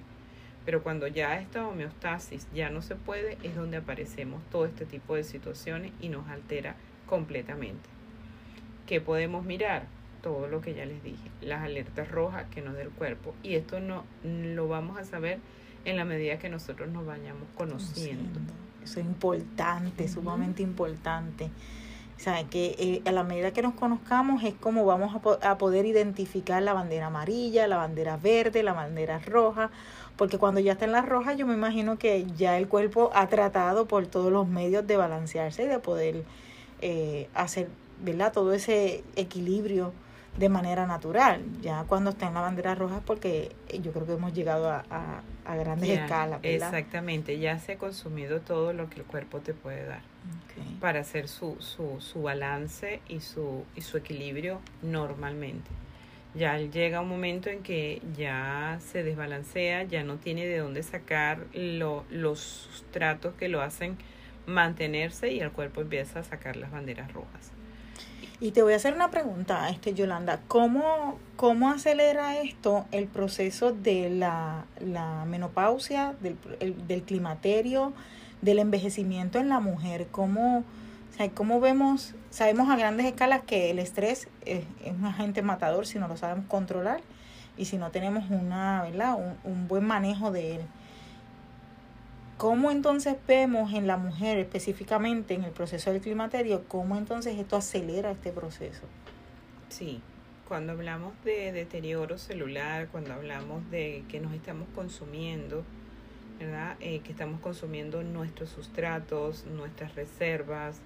Pero 0.65 0.83
cuando 0.83 1.07
ya 1.07 1.41
esta 1.41 1.67
homeostasis 1.67 2.47
ya 2.53 2.69
no 2.69 2.83
se 2.83 2.95
puede, 2.95 3.39
es 3.43 3.57
donde 3.57 3.79
aparecemos 3.79 4.43
todo 4.51 4.67
este 4.67 4.85
tipo 4.85 5.17
de 5.17 5.25
situaciones 5.25 5.93
y 6.01 6.11
nos 6.11 6.29
altera 6.29 6.77
completamente. 7.07 7.89
¿Qué 8.87 9.01
podemos 9.01 9.47
mirar? 9.47 9.87
Todo 10.23 10.49
lo 10.49 10.61
que 10.61 10.75
ya 10.75 10.85
les 10.85 11.03
dije, 11.03 11.31
las 11.41 11.63
alertas 11.63 12.11
rojas 12.11 12.45
que 12.51 12.61
nos 12.61 12.75
da 12.75 12.83
el 12.83 12.91
cuerpo. 12.91 13.35
Y 13.43 13.55
esto 13.55 13.81
no 13.81 14.05
lo 14.25 14.67
vamos 14.69 14.99
a 14.99 15.05
saber 15.05 15.39
en 15.85 15.97
la 15.97 16.05
medida 16.05 16.39
que 16.39 16.49
nosotros 16.49 16.89
nos 16.91 17.07
vayamos 17.07 17.45
conociendo. 17.57 18.41
Eso 18.83 19.01
es 19.01 19.07
importante, 19.07 20.09
sumamente 20.09 20.63
importante. 20.63 21.51
O 22.17 22.21
sea, 22.21 22.43
que 22.45 22.75
eh, 22.81 23.03
a 23.09 23.13
la 23.13 23.23
medida 23.23 23.53
que 23.53 23.63
nos 23.63 23.75
conozcamos 23.75 24.43
es 24.43 24.55
como 24.55 24.85
vamos 24.85 25.15
a, 25.15 25.21
po- 25.21 25.39
a 25.41 25.57
poder 25.57 25.87
identificar 25.87 26.61
la 26.63 26.73
bandera 26.73 27.07
amarilla, 27.07 27.69
la 27.69 27.77
bandera 27.77 28.17
verde, 28.17 28.65
la 28.65 28.73
bandera 28.73 29.21
roja, 29.21 29.71
porque 30.17 30.37
cuando 30.37 30.59
ya 30.59 30.73
está 30.73 30.85
en 30.85 30.91
la 30.93 31.03
roja 31.03 31.35
yo 31.35 31.47
me 31.47 31.55
imagino 31.55 31.97
que 31.97 32.27
ya 32.37 32.59
el 32.59 32.67
cuerpo 32.67 33.13
ha 33.15 33.29
tratado 33.29 33.87
por 33.87 34.09
todos 34.09 34.33
los 34.33 34.49
medios 34.49 34.85
de 34.85 34.97
balancearse 34.97 35.63
y 35.63 35.69
de 35.69 35.79
poder 35.79 36.25
eh, 36.81 37.29
hacer, 37.35 37.69
¿verdad? 38.03 38.33
Todo 38.33 38.53
ese 38.53 39.05
equilibrio 39.15 39.93
de 40.39 40.49
manera 40.49 40.87
natural. 40.87 41.43
Ya 41.61 41.85
cuando 41.85 42.11
está 42.11 42.29
en 42.29 42.35
la 42.35 42.41
bandera 42.41 42.75
roja 42.75 43.01
porque 43.05 43.51
yo 43.83 43.93
creo 43.93 44.07
que 44.07 44.13
hemos 44.15 44.33
llegado 44.33 44.71
a, 44.71 44.85
a, 44.91 45.23
a 45.45 45.57
grandes 45.57 45.89
Ya, 45.89 46.05
escalas, 46.05 46.41
¿verdad? 46.43 46.69
Exactamente, 46.75 47.39
ya 47.39 47.59
se 47.59 47.73
ha 47.73 47.79
consumido 47.79 48.41
todo 48.41 48.73
lo 48.73 48.89
que 48.89 49.01
el 49.01 49.07
cuerpo 49.07 49.41
te 49.41 49.55
puede 49.55 49.85
dar. 49.85 50.01
Para 50.81 51.01
hacer 51.01 51.29
su, 51.29 51.57
su, 51.61 52.01
su 52.01 52.23
balance 52.23 53.01
y 53.09 53.21
su, 53.21 53.65
y 53.77 53.81
su 53.81 53.97
equilibrio 53.97 54.61
normalmente. 54.83 55.69
Ya 56.35 56.59
llega 56.59 57.01
un 57.01 57.09
momento 57.09 57.49
en 57.49 57.63
que 57.63 58.03
ya 58.17 58.79
se 58.81 59.03
desbalancea, 59.03 59.85
ya 59.85 60.05
no 60.05 60.17
tiene 60.17 60.47
de 60.47 60.59
dónde 60.59 60.83
sacar 60.83 61.47
lo- 61.53 62.05
los 62.11 62.39
sustratos 62.41 63.35
que 63.35 63.49
lo 63.49 63.63
hacen 63.63 63.97
mantenerse 64.47 65.33
y 65.33 65.41
el 65.41 65.51
cuerpo 65.53 65.81
empieza 65.81 66.21
a 66.21 66.25
sacar 66.25 66.57
las 66.57 66.71
banderas 66.71 67.13
rojas. 67.13 67.53
Y 68.41 68.53
te 68.53 68.63
voy 68.63 68.73
a 68.73 68.77
hacer 68.77 68.95
una 68.95 69.11
pregunta, 69.11 69.69
este 69.69 69.95
Yolanda, 69.95 70.41
¿cómo, 70.47 71.19
cómo 71.37 71.71
acelera 71.71 72.39
esto 72.39 72.87
el 72.93 73.09
proceso 73.09 73.73
de 73.73 74.11
la, 74.11 74.65
la 74.79 75.25
menopausia, 75.25 76.15
del, 76.21 76.37
el- 76.61 76.87
del 76.87 77.03
climaterio, 77.03 77.93
del 78.41 78.61
envejecimiento 78.61 79.41
en 79.41 79.49
la 79.49 79.59
mujer? 79.59 80.07
¿Cómo, 80.13 80.59
o 80.59 81.17
sea, 81.17 81.29
cómo 81.31 81.59
vemos, 81.59 82.15
sabemos 82.31 82.71
a 82.71 82.77
grandes 82.77 83.07
escalas 83.07 83.43
que 83.43 83.71
el 83.71 83.81
estrés 83.81 84.29
es, 84.45 84.65
es 84.85 84.93
un 84.93 85.07
agente 85.07 85.43
matador 85.43 85.87
si 85.89 85.99
no 85.99 86.07
lo 86.07 86.17
sabemos 86.17 86.47
controlar 86.47 87.01
y 87.57 87.65
si 87.65 87.77
no 87.77 87.91
tenemos 87.91 88.31
una, 88.31 88.83
¿verdad? 88.85 89.17
Un, 89.17 89.35
un 89.53 89.67
buen 89.67 89.85
manejo 89.85 90.31
de 90.31 90.57
él. 90.57 90.61
¿Cómo 92.39 92.71
entonces 92.71 93.17
vemos 93.27 93.73
en 93.73 93.89
la 93.89 93.97
mujer 93.97 94.39
específicamente 94.39 95.35
en 95.35 95.43
el 95.43 95.51
proceso 95.51 95.93
del 95.93 96.01
climaterio, 96.01 96.63
cómo 96.69 96.97
entonces 96.97 97.37
esto 97.37 97.57
acelera 97.57 98.13
este 98.13 98.31
proceso? 98.31 98.83
Sí, 99.71 100.01
cuando 100.47 100.71
hablamos 100.71 101.15
de 101.25 101.51
deterioro 101.51 102.17
celular, 102.17 102.91
cuando 102.93 103.13
hablamos 103.13 103.69
de 103.73 104.05
que 104.09 104.21
nos 104.21 104.33
estamos 104.35 104.69
consumiendo, 104.73 105.65
¿verdad? 106.39 106.77
Eh, 106.79 107.01
que 107.01 107.11
estamos 107.11 107.41
consumiendo 107.41 108.05
nuestros 108.05 108.51
sustratos, 108.51 109.45
nuestras 109.47 109.97
reservas, 109.97 110.81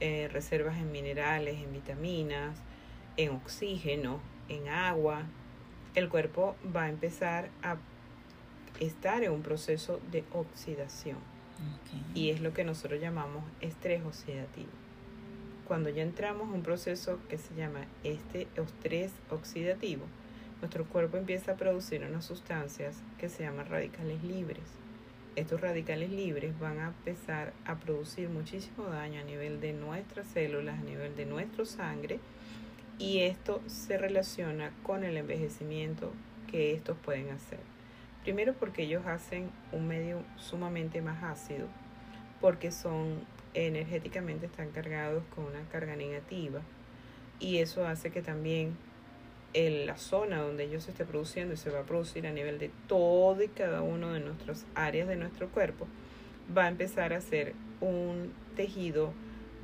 eh, 0.00 0.28
reservas 0.32 0.76
en 0.76 0.90
minerales, 0.90 1.54
en 1.62 1.72
vitaminas, 1.72 2.56
en 3.16 3.30
oxígeno, 3.30 4.18
en 4.48 4.66
agua, 4.66 5.22
el 5.94 6.08
cuerpo 6.08 6.56
va 6.74 6.84
a 6.84 6.88
empezar 6.88 7.48
a 7.62 7.76
estar 8.80 9.22
en 9.22 9.32
un 9.32 9.42
proceso 9.42 10.00
de 10.10 10.24
oxidación. 10.32 11.18
Y 12.14 12.30
es 12.30 12.40
lo 12.40 12.54
que 12.54 12.64
nosotros 12.64 13.00
llamamos 13.00 13.44
estrés 13.60 14.02
oxidativo. 14.04 14.70
Cuando 15.68 15.90
ya 15.90 16.02
entramos 16.02 16.48
a 16.48 16.52
un 16.52 16.62
proceso 16.62 17.18
que 17.28 17.38
se 17.38 17.54
llama 17.54 17.86
este 18.02 18.48
estrés 18.56 19.12
oxidativo, 19.30 20.04
nuestro 20.60 20.84
cuerpo 20.86 21.16
empieza 21.16 21.52
a 21.52 21.56
producir 21.56 22.02
unas 22.02 22.24
sustancias 22.24 23.02
que 23.18 23.28
se 23.28 23.44
llaman 23.44 23.66
radicales 23.66 24.22
libres. 24.24 24.64
Estos 25.36 25.60
radicales 25.60 26.10
libres 26.10 26.58
van 26.58 26.80
a 26.80 26.88
empezar 26.88 27.52
a 27.64 27.76
producir 27.76 28.28
muchísimo 28.28 28.84
daño 28.86 29.20
a 29.20 29.24
nivel 29.24 29.60
de 29.60 29.72
nuestras 29.72 30.26
células, 30.26 30.78
a 30.78 30.82
nivel 30.82 31.14
de 31.14 31.24
nuestra 31.24 31.64
sangre, 31.64 32.18
y 32.98 33.20
esto 33.20 33.62
se 33.66 33.96
relaciona 33.96 34.72
con 34.82 35.04
el 35.04 35.16
envejecimiento 35.16 36.12
que 36.50 36.72
estos 36.72 36.98
pueden 36.98 37.30
hacer. 37.30 37.60
Primero 38.22 38.54
porque 38.54 38.82
ellos 38.82 39.06
hacen 39.06 39.50
un 39.72 39.88
medio 39.88 40.22
sumamente 40.36 41.00
más 41.00 41.22
ácido, 41.22 41.66
porque 42.40 42.70
son 42.70 43.24
energéticamente 43.54 44.46
están 44.46 44.70
cargados 44.70 45.24
con 45.34 45.44
una 45.44 45.62
carga 45.70 45.96
negativa 45.96 46.60
y 47.40 47.58
eso 47.58 47.86
hace 47.86 48.10
que 48.10 48.22
también 48.22 48.76
en 49.54 49.86
la 49.86 49.96
zona 49.96 50.38
donde 50.38 50.64
ellos 50.64 50.84
se 50.84 50.92
esté 50.92 51.04
produciendo 51.04 51.54
y 51.54 51.56
se 51.56 51.70
va 51.70 51.80
a 51.80 51.84
producir 51.84 52.26
a 52.26 52.32
nivel 52.32 52.58
de 52.58 52.70
todo 52.86 53.42
y 53.42 53.48
cada 53.48 53.82
uno 53.82 54.12
de 54.12 54.20
nuestras 54.20 54.66
áreas 54.74 55.08
de 55.08 55.16
nuestro 55.16 55.48
cuerpo, 55.48 55.88
va 56.56 56.64
a 56.64 56.68
empezar 56.68 57.12
a 57.12 57.20
ser 57.20 57.54
un 57.80 58.32
tejido 58.54 59.12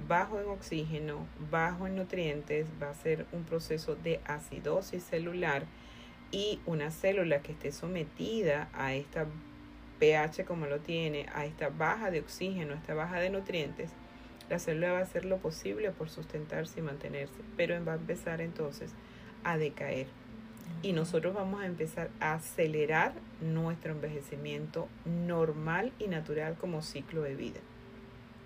bajo 0.08 0.40
en 0.40 0.48
oxígeno, 0.48 1.26
bajo 1.50 1.86
en 1.86 1.96
nutrientes, 1.96 2.66
va 2.82 2.90
a 2.90 2.94
ser 2.94 3.26
un 3.32 3.44
proceso 3.44 3.94
de 3.94 4.20
acidosis 4.25 5.04
celular 5.04 5.64
y 6.30 6.61
una 6.66 6.90
célula 6.90 7.40
que 7.40 7.52
esté 7.52 7.73
sometida 7.73 8.68
a 8.73 8.95
esta 8.95 9.26
pH 9.99 10.45
como 10.45 10.66
lo 10.66 10.80
tiene, 10.80 11.26
a 11.35 11.47
esta 11.47 11.68
baja 11.68 12.11
de 12.11 12.21
oxígeno, 12.21 12.75
a 12.75 12.76
esta 12.76 12.95
baja 12.95 13.18
de 13.18 13.30
nutrientes, 13.30 13.90
la 14.49 14.59
célula 14.59 14.92
va 14.92 14.99
a 14.99 15.02
hacer 15.02 15.25
lo 15.25 15.38
posible 15.38 15.90
por 15.90 16.09
sustentarse 16.09 16.80
y 16.80 16.83
mantenerse, 16.83 17.35
pero 17.56 17.83
va 17.85 17.92
a 17.92 17.97
empezar 17.97 18.40
entonces 18.40 18.92
a 19.42 19.59
decaer. 19.59 20.06
Y 20.83 20.92
nosotros 20.92 21.35
vamos 21.35 21.62
a 21.62 21.66
empezar 21.66 22.11
a 22.21 22.35
acelerar 22.35 23.12
nuestro 23.40 23.92
envejecimiento 23.92 24.88
normal 25.04 25.92
y 25.99 26.09
natural 26.09 26.56
como 26.56 26.83
ciclo 26.83 27.23
de 27.23 27.35
vida. 27.35 27.61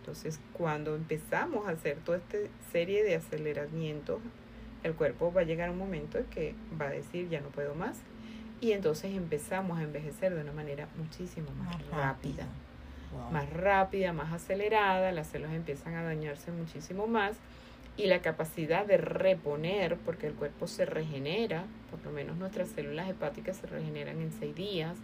Entonces, 0.00 0.40
cuando 0.54 0.94
empezamos 0.94 1.66
a 1.66 1.72
hacer 1.72 1.98
toda 1.98 2.18
esta 2.18 2.38
serie 2.72 3.02
de 3.04 3.16
aceleramientos, 3.16 4.20
el 4.82 4.94
cuerpo 4.94 5.32
va 5.32 5.42
a 5.42 5.44
llegar 5.44 5.68
a 5.68 5.72
un 5.72 5.78
momento 5.78 6.18
en 6.18 6.24
que 6.24 6.54
va 6.80 6.86
a 6.86 6.90
decir, 6.90 7.28
ya 7.28 7.40
no 7.40 7.48
puedo 7.48 7.74
más. 7.74 7.98
Y 8.60 8.72
entonces 8.72 9.14
empezamos 9.14 9.78
a 9.78 9.82
envejecer 9.82 10.34
de 10.34 10.42
una 10.42 10.52
manera 10.52 10.86
muchísimo 10.96 11.50
más, 11.52 11.86
rápida. 11.90 12.46
Más 13.32 13.50
rápida, 13.50 14.12
más 14.12 14.32
acelerada, 14.32 15.12
las 15.12 15.28
células 15.28 15.54
empiezan 15.54 15.94
a 15.94 16.02
dañarse 16.02 16.52
muchísimo 16.52 17.06
más 17.06 17.36
y 17.96 18.06
la 18.06 18.20
capacidad 18.20 18.86
de 18.86 18.96
reponer, 18.96 19.96
porque 19.96 20.26
el 20.26 20.34
cuerpo 20.34 20.66
se 20.66 20.86
regenera, 20.86 21.64
por 21.90 22.02
lo 22.04 22.10
menos 22.10 22.36
nuestras 22.36 22.68
células 22.68 23.08
hepáticas 23.08 23.56
se 23.56 23.66
regeneran 23.66 24.20
en 24.20 24.32
seis 24.32 24.54
días. 24.54 24.96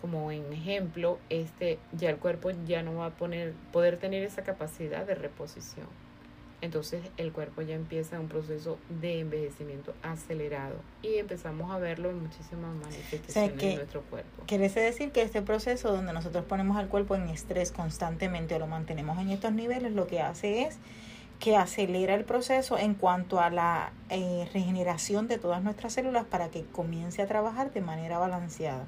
Como 0.00 0.30
en 0.30 0.52
ejemplo, 0.52 1.18
este, 1.28 1.78
ya 1.92 2.10
el 2.10 2.16
cuerpo 2.16 2.50
ya 2.66 2.82
no 2.82 2.96
va 2.96 3.06
a 3.06 3.10
poner, 3.10 3.52
poder 3.72 3.96
tener 3.98 4.22
esa 4.22 4.42
capacidad 4.44 5.06
de 5.06 5.14
reposición. 5.14 5.86
Entonces 6.62 7.02
el 7.16 7.32
cuerpo 7.32 7.62
ya 7.62 7.74
empieza 7.74 8.18
un 8.18 8.28
proceso 8.28 8.78
de 9.00 9.20
envejecimiento 9.20 9.92
acelerado 10.02 10.76
y 11.02 11.16
empezamos 11.16 11.70
a 11.70 11.78
verlo 11.78 12.10
en 12.10 12.22
muchísimas 12.22 12.74
manifestaciones 12.74 13.58
de 13.58 13.76
nuestro 13.76 14.02
cuerpo. 14.02 14.42
Quiere 14.46 14.68
decir 14.68 15.12
que 15.12 15.22
este 15.22 15.42
proceso 15.42 15.92
donde 15.92 16.12
nosotros 16.12 16.44
ponemos 16.44 16.76
al 16.76 16.88
cuerpo 16.88 17.14
en 17.14 17.28
estrés 17.28 17.72
constantemente 17.72 18.54
o 18.54 18.58
lo 18.58 18.66
mantenemos 18.66 19.18
en 19.18 19.30
estos 19.30 19.52
niveles, 19.52 19.92
lo 19.92 20.06
que 20.06 20.20
hace 20.20 20.62
es 20.62 20.78
que 21.38 21.56
acelera 21.56 22.14
el 22.14 22.24
proceso 22.24 22.78
en 22.78 22.94
cuanto 22.94 23.40
a 23.40 23.50
la 23.50 23.92
eh, 24.08 24.48
regeneración 24.54 25.28
de 25.28 25.38
todas 25.38 25.62
nuestras 25.62 25.92
células 25.92 26.24
para 26.24 26.48
que 26.48 26.64
comience 26.64 27.20
a 27.20 27.26
trabajar 27.26 27.72
de 27.72 27.82
manera 27.82 28.18
balanceada. 28.18 28.86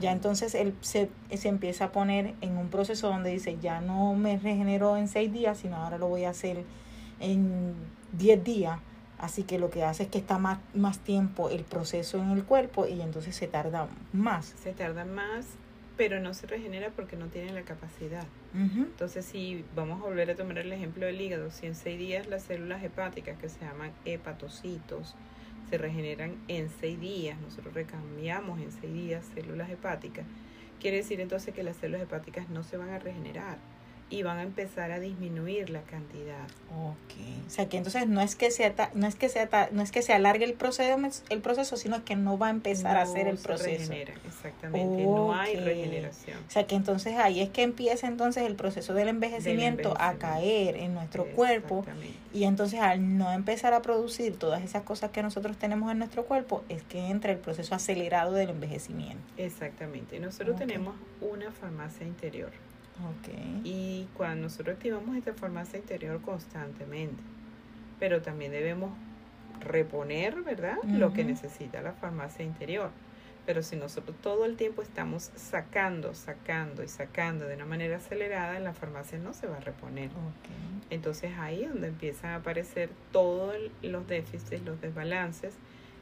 Ya 0.00 0.12
entonces 0.12 0.54
él 0.54 0.74
se, 0.80 1.10
se, 1.30 1.48
empieza 1.48 1.86
a 1.86 1.92
poner 1.92 2.34
en 2.40 2.56
un 2.56 2.68
proceso 2.68 3.08
donde 3.08 3.30
dice, 3.30 3.58
ya 3.60 3.80
no 3.80 4.14
me 4.14 4.38
regeneró 4.38 4.96
en 4.96 5.08
seis 5.08 5.32
días, 5.32 5.58
sino 5.58 5.76
ahora 5.76 5.98
lo 5.98 6.08
voy 6.08 6.24
a 6.24 6.30
hacer 6.30 6.64
en 7.24 7.74
diez 8.12 8.42
días. 8.42 8.78
Así 9.18 9.44
que 9.44 9.58
lo 9.58 9.70
que 9.70 9.84
hace 9.84 10.04
es 10.04 10.08
que 10.08 10.18
está 10.18 10.38
más, 10.38 10.58
más 10.74 10.98
tiempo 10.98 11.48
el 11.48 11.64
proceso 11.64 12.18
en 12.18 12.30
el 12.30 12.44
cuerpo 12.44 12.86
y 12.86 13.00
entonces 13.00 13.34
se 13.34 13.46
tarda 13.46 13.88
más. 14.12 14.54
Se 14.62 14.72
tarda 14.72 15.04
más 15.04 15.46
pero 15.96 16.20
no 16.20 16.34
se 16.34 16.46
regenera 16.46 16.90
porque 16.90 17.16
no 17.16 17.26
tiene 17.26 17.52
la 17.52 17.62
capacidad. 17.62 18.26
Entonces, 18.54 19.24
si 19.24 19.64
vamos 19.74 20.00
a 20.00 20.04
volver 20.04 20.30
a 20.30 20.36
tomar 20.36 20.58
el 20.58 20.72
ejemplo 20.72 21.06
del 21.06 21.20
hígado, 21.20 21.50
si 21.50 21.66
en 21.66 21.74
seis 21.74 21.98
días 21.98 22.28
las 22.28 22.44
células 22.44 22.82
hepáticas, 22.82 23.38
que 23.38 23.48
se 23.48 23.60
llaman 23.60 23.92
hepatocitos, 24.04 25.14
se 25.70 25.78
regeneran 25.78 26.36
en 26.46 26.68
seis 26.68 27.00
días, 27.00 27.40
nosotros 27.40 27.74
recambiamos 27.74 28.60
en 28.60 28.70
seis 28.70 28.92
días 28.92 29.24
células 29.34 29.70
hepáticas, 29.70 30.24
quiere 30.80 30.98
decir 30.98 31.20
entonces 31.20 31.54
que 31.54 31.62
las 31.62 31.76
células 31.76 32.02
hepáticas 32.02 32.48
no 32.48 32.62
se 32.62 32.76
van 32.76 32.90
a 32.90 32.98
regenerar 32.98 33.58
y 34.10 34.22
van 34.22 34.38
a 34.38 34.42
empezar 34.42 34.92
a 34.92 35.00
disminuir 35.00 35.70
la 35.70 35.82
cantidad. 35.82 36.44
Ok. 36.70 37.46
O 37.46 37.50
sea 37.50 37.68
que 37.68 37.78
entonces 37.78 38.06
no 38.06 38.20
es 38.20 38.36
que 38.36 38.50
se 38.50 38.72
no 38.94 39.06
es 39.06 39.14
que 39.14 39.28
se 39.28 39.48
no 39.72 39.82
es 39.82 39.90
que 39.90 40.02
se 40.02 40.12
alargue 40.12 40.44
el 40.44 40.54
proceso 40.54 40.84
el 41.30 41.40
proceso, 41.40 41.76
sino 41.76 42.04
que 42.04 42.14
no 42.14 42.38
va 42.38 42.48
a 42.48 42.50
empezar 42.50 42.96
a 42.96 43.02
hacer 43.02 43.26
el 43.26 43.38
proceso. 43.38 43.92
exactamente, 43.92 45.04
no 45.04 45.34
hay 45.34 45.56
regeneración. 45.56 46.38
O 46.46 46.50
sea 46.50 46.66
que 46.66 46.74
entonces 46.74 47.16
ahí 47.16 47.40
es 47.40 47.50
que 47.50 47.62
empieza 47.62 48.06
entonces 48.06 48.44
el 48.44 48.56
proceso 48.56 48.94
del 48.94 49.08
envejecimiento, 49.08 49.94
a 49.98 50.14
caer 50.14 50.76
en 50.76 50.94
nuestro 50.94 51.26
cuerpo 51.26 51.84
y 52.32 52.44
entonces 52.44 52.80
al 52.80 53.16
no 53.16 53.32
empezar 53.32 53.72
a 53.74 53.82
producir 53.82 54.36
todas 54.36 54.62
esas 54.62 54.82
cosas 54.82 55.10
que 55.10 55.22
nosotros 55.22 55.56
tenemos 55.56 55.90
en 55.90 55.98
nuestro 55.98 56.24
cuerpo 56.24 56.62
es 56.68 56.82
que 56.82 57.08
entra 57.08 57.32
el 57.32 57.38
proceso 57.38 57.74
acelerado 57.74 58.32
del 58.32 58.50
envejecimiento. 58.50 59.22
Exactamente. 59.36 60.18
Nosotros 60.18 60.56
tenemos 60.56 60.94
una 61.20 61.50
farmacia 61.52 62.06
interior 62.06 62.50
y 63.64 64.06
cuando 64.16 64.44
nosotros 64.44 64.76
activamos 64.76 65.16
esta 65.16 65.34
farmacia 65.34 65.78
interior 65.78 66.20
constantemente, 66.22 67.22
pero 67.98 68.22
también 68.22 68.52
debemos 68.52 68.92
reponer, 69.60 70.42
¿verdad? 70.42 70.76
Lo 70.84 71.12
que 71.12 71.24
necesita 71.24 71.82
la 71.82 71.92
farmacia 71.92 72.44
interior. 72.44 72.90
Pero 73.46 73.62
si 73.62 73.76
nosotros 73.76 74.16
todo 74.22 74.46
el 74.46 74.56
tiempo 74.56 74.80
estamos 74.80 75.30
sacando, 75.36 76.14
sacando 76.14 76.82
y 76.82 76.88
sacando 76.88 77.46
de 77.46 77.56
una 77.56 77.66
manera 77.66 77.98
acelerada, 77.98 78.58
la 78.58 78.72
farmacia 78.72 79.18
no 79.18 79.34
se 79.34 79.46
va 79.46 79.56
a 79.56 79.60
reponer. 79.60 80.10
Entonces 80.88 81.32
ahí 81.38 81.64
es 81.64 81.70
donde 81.70 81.88
empiezan 81.88 82.30
a 82.30 82.36
aparecer 82.36 82.90
todos 83.12 83.54
los 83.82 84.06
déficits, 84.06 84.64
los 84.64 84.80
desbalances. 84.80 85.54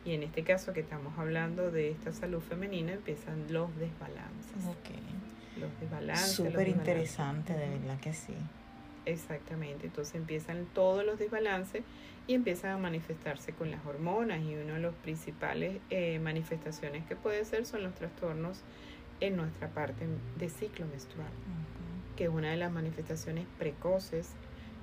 Y 0.04 0.14
en 0.14 0.22
este 0.22 0.44
caso 0.44 0.72
que 0.72 0.80
estamos 0.80 1.18
hablando 1.18 1.70
de 1.70 1.90
esta 1.90 2.12
salud 2.12 2.40
femenina, 2.40 2.92
empiezan 2.92 3.52
los 3.52 3.76
desbalances 3.76 4.64
los 5.62 5.80
desbalances. 5.80 6.32
Súper 6.32 6.68
interesante, 6.68 7.54
de 7.54 7.78
verdad 7.78 7.98
que 8.00 8.12
sí. 8.12 8.34
Exactamente, 9.04 9.86
entonces 9.86 10.14
empiezan 10.14 10.66
todos 10.74 11.04
los 11.04 11.18
desbalances 11.18 11.82
y 12.28 12.34
empiezan 12.34 12.70
a 12.72 12.78
manifestarse 12.78 13.52
con 13.52 13.70
las 13.70 13.84
hormonas 13.84 14.40
y 14.42 14.54
una 14.54 14.74
de 14.74 14.80
las 14.80 14.94
principales 14.94 15.80
eh, 15.90 16.20
manifestaciones 16.20 17.04
que 17.06 17.16
puede 17.16 17.44
ser 17.44 17.66
son 17.66 17.82
los 17.82 17.94
trastornos 17.94 18.60
en 19.20 19.36
nuestra 19.36 19.68
parte 19.68 20.06
de 20.38 20.48
ciclo 20.48 20.86
menstrual, 20.86 21.30
que 22.16 22.24
es 22.24 22.30
una 22.30 22.50
de 22.50 22.56
las 22.56 22.70
manifestaciones 22.70 23.46
precoces 23.58 24.30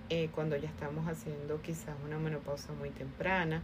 eh, 0.10 0.30
cuando 0.34 0.58
ya 0.58 0.68
estamos 0.68 1.08
haciendo 1.08 1.62
quizás 1.62 1.96
una 2.06 2.18
menopausa 2.18 2.74
muy 2.74 2.90
temprana. 2.90 3.62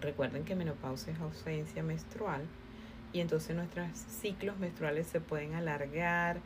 Recuerden 0.00 0.44
que 0.44 0.54
menopausa 0.54 1.10
es 1.10 1.18
ausencia 1.20 1.82
menstrual 1.82 2.42
y 3.12 3.20
entonces 3.20 3.54
nuestros 3.54 3.88
ciclos 3.96 4.58
menstruales 4.58 5.06
se 5.06 5.20
pueden 5.20 5.54
alargar 5.54 6.40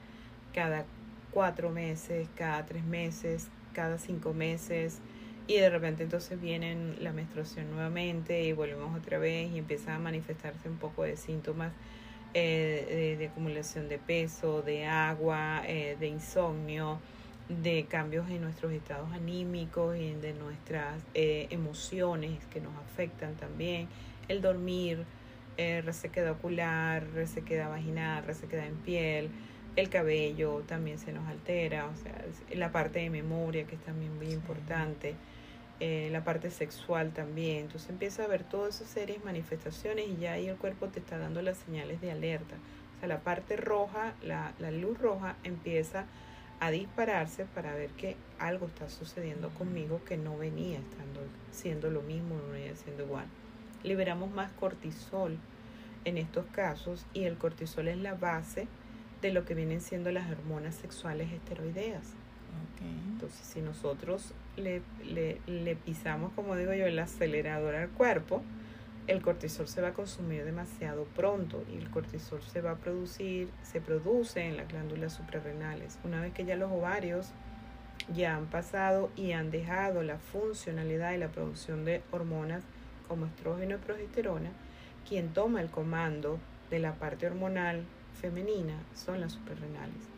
cada 0.54 0.84
cuatro 1.30 1.70
meses, 1.70 2.28
cada 2.34 2.64
tres 2.66 2.84
meses, 2.84 3.48
cada 3.72 3.98
cinco 3.98 4.32
meses 4.32 5.00
y 5.46 5.58
de 5.58 5.70
repente 5.70 6.02
entonces 6.02 6.40
viene 6.40 6.94
la 7.00 7.12
menstruación 7.12 7.70
nuevamente 7.70 8.42
y 8.42 8.52
volvemos 8.52 8.98
otra 8.98 9.18
vez 9.18 9.50
y 9.52 9.58
empieza 9.58 9.94
a 9.94 9.98
manifestarse 9.98 10.68
un 10.68 10.76
poco 10.76 11.04
de 11.04 11.16
síntomas 11.16 11.72
eh, 12.34 13.16
de, 13.18 13.26
acumulación 13.28 13.88
de 13.88 13.98
peso, 13.98 14.60
de 14.60 14.84
agua, 14.86 15.62
eh, 15.66 15.96
de 15.98 16.08
insomnio, 16.08 16.98
de 17.48 17.86
cambios 17.88 18.28
en 18.28 18.42
nuestros 18.42 18.72
estados 18.72 19.10
anímicos 19.12 19.96
y 19.96 20.12
de 20.14 20.34
nuestras 20.34 21.00
eh, 21.14 21.46
emociones 21.50 22.44
que 22.52 22.60
nos 22.60 22.76
afectan 22.76 23.36
también, 23.36 23.88
el 24.28 24.42
dormir, 24.42 25.04
eh, 25.56 25.82
resequedad 25.82 26.32
ocular, 26.32 27.06
resequedad 27.14 27.70
vaginal, 27.70 28.24
resequedad 28.24 28.66
en 28.66 28.76
piel, 28.76 29.30
el 29.76 29.90
cabello 29.90 30.62
también 30.66 30.98
se 30.98 31.12
nos 31.12 31.26
altera, 31.28 31.86
o 31.86 31.96
sea, 31.96 32.24
la 32.54 32.72
parte 32.72 32.98
de 33.00 33.10
memoria 33.10 33.66
que 33.66 33.74
es 33.74 33.82
también 33.82 34.16
muy 34.16 34.30
importante, 34.32 35.14
eh, 35.80 36.08
la 36.10 36.24
parte 36.24 36.50
sexual 36.50 37.12
también, 37.12 37.64
entonces 37.64 37.90
empieza 37.90 38.24
a 38.24 38.26
ver 38.26 38.42
todas 38.44 38.76
esas 38.76 38.88
series 38.88 39.22
manifestaciones 39.24 40.08
y 40.08 40.16
ya 40.16 40.32
ahí 40.32 40.48
el 40.48 40.56
cuerpo 40.56 40.88
te 40.88 41.00
está 41.00 41.18
dando 41.18 41.42
las 41.42 41.58
señales 41.58 42.00
de 42.00 42.10
alerta. 42.10 42.56
O 42.96 42.98
sea, 43.00 43.08
la 43.08 43.20
parte 43.20 43.56
roja, 43.56 44.14
la, 44.22 44.54
la 44.58 44.70
luz 44.70 44.98
roja 44.98 45.36
empieza 45.44 46.06
a 46.60 46.70
dispararse 46.70 47.44
para 47.44 47.74
ver 47.74 47.90
que 47.90 48.16
algo 48.38 48.66
está 48.66 48.88
sucediendo 48.88 49.50
conmigo 49.50 50.00
que 50.06 50.16
no 50.16 50.38
venía 50.38 50.78
estando 50.78 51.20
siendo 51.50 51.90
lo 51.90 52.00
mismo, 52.00 52.36
no 52.36 52.52
venía 52.52 52.74
siendo 52.74 53.04
igual. 53.04 53.26
Liberamos 53.86 54.30
más 54.30 54.50
cortisol 54.52 55.38
en 56.04 56.18
estos 56.18 56.44
casos 56.46 57.06
y 57.14 57.24
el 57.24 57.38
cortisol 57.38 57.88
es 57.88 57.96
la 57.96 58.14
base 58.14 58.68
de 59.22 59.32
lo 59.32 59.44
que 59.44 59.54
vienen 59.54 59.80
siendo 59.80 60.10
las 60.12 60.30
hormonas 60.30 60.74
sexuales 60.74 61.32
esteroideas. 61.32 62.14
Entonces, 63.12 63.46
si 63.46 63.60
nosotros 63.62 64.34
le, 64.56 64.82
le, 65.04 65.40
le 65.46 65.76
pisamos, 65.76 66.32
como 66.34 66.56
digo 66.56 66.74
yo, 66.74 66.86
el 66.86 66.98
acelerador 66.98 67.74
al 67.74 67.88
cuerpo, 67.88 68.42
el 69.06 69.22
cortisol 69.22 69.68
se 69.68 69.80
va 69.80 69.88
a 69.88 69.92
consumir 69.92 70.44
demasiado 70.44 71.04
pronto 71.04 71.64
y 71.72 71.76
el 71.76 71.90
cortisol 71.90 72.42
se 72.42 72.60
va 72.60 72.72
a 72.72 72.76
producir, 72.76 73.48
se 73.62 73.80
produce 73.80 74.42
en 74.42 74.56
las 74.56 74.68
glándulas 74.68 75.12
suprarrenales. 75.14 75.98
Una 76.04 76.20
vez 76.20 76.32
que 76.32 76.44
ya 76.44 76.56
los 76.56 76.70
ovarios 76.70 77.30
ya 78.14 78.36
han 78.36 78.46
pasado 78.46 79.10
y 79.16 79.32
han 79.32 79.50
dejado 79.50 80.02
la 80.02 80.18
funcionalidad 80.18 81.12
y 81.12 81.18
la 81.18 81.28
producción 81.28 81.84
de 81.84 82.02
hormonas 82.10 82.64
como 83.08 83.26
estrógeno 83.26 83.76
y 83.76 83.78
progesterona, 83.78 84.50
quien 85.08 85.32
toma 85.32 85.60
el 85.60 85.70
comando 85.70 86.38
de 86.70 86.78
la 86.78 86.94
parte 86.94 87.26
hormonal 87.26 87.84
femenina 88.20 88.74
son 88.94 89.20
las 89.20 89.32
suprarrenales 89.32 90.16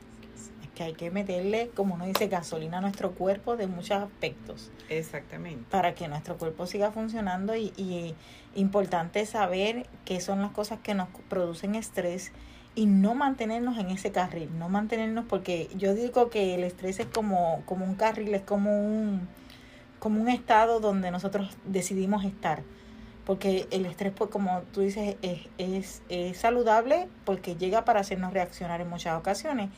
que 0.79 0.85
hay 0.85 0.93
que 0.93 1.11
meterle, 1.11 1.71
como 1.75 1.97
uno 1.97 2.07
dice, 2.07 2.29
gasolina 2.29 2.79
a 2.79 2.81
nuestro 2.81 3.11
cuerpo 3.11 3.57
de 3.57 3.67
muchos 3.67 4.01
aspectos. 4.01 4.71
Exactamente. 4.89 5.65
Para 5.71 5.97
que 5.97 6.07
nuestro 6.07 6.39
cuerpo 6.39 6.67
siga 6.67 6.93
funcionando 6.93 7.57
y, 7.57 7.73
y 7.77 8.15
importante 8.55 9.27
saber 9.27 9.89
qué 10.05 10.21
son 10.21 10.41
las 10.41 10.53
cosas 10.53 10.79
que 10.79 10.95
nos 10.95 11.09
producen 11.29 11.75
estrés 11.75 12.31
y 12.77 12.87
no 12.87 13.17
mantenernos 13.17 13.77
en 13.77 13.91
ese 13.91 14.13
carril, 14.13 14.57
no 14.57 14.69
mantenernos 14.69 15.25
porque 15.25 15.69
yo 15.77 15.95
digo 15.97 16.31
que 16.31 16.55
el 16.55 16.63
estrés 16.63 17.01
es 17.01 17.07
como, 17.07 17.65
como 17.67 17.85
un 17.85 17.97
carril, 17.97 18.33
es 18.33 18.43
como 18.43 18.71
un, 18.81 19.27
como 19.99 20.23
un 20.23 20.29
estado 20.29 20.79
donde 20.79 21.11
nosotros 21.11 21.57
decidimos 21.65 22.25
estar. 22.25 22.63
Porque 23.29 23.69
el 23.71 23.85
estrés, 23.85 24.15
pues 24.17 24.31
como 24.31 24.63
tú 24.73 24.81
dices, 24.81 25.17
es, 25.21 25.41
es, 25.59 26.03
es 26.09 26.39
saludable 26.39 27.09
porque 27.27 27.57
llega 27.57 27.85
para 27.85 28.01
hacernos 28.01 28.33
reaccionar 28.33 28.81
en 28.81 28.89
muchas 28.89 29.19
ocasiones 29.19 29.69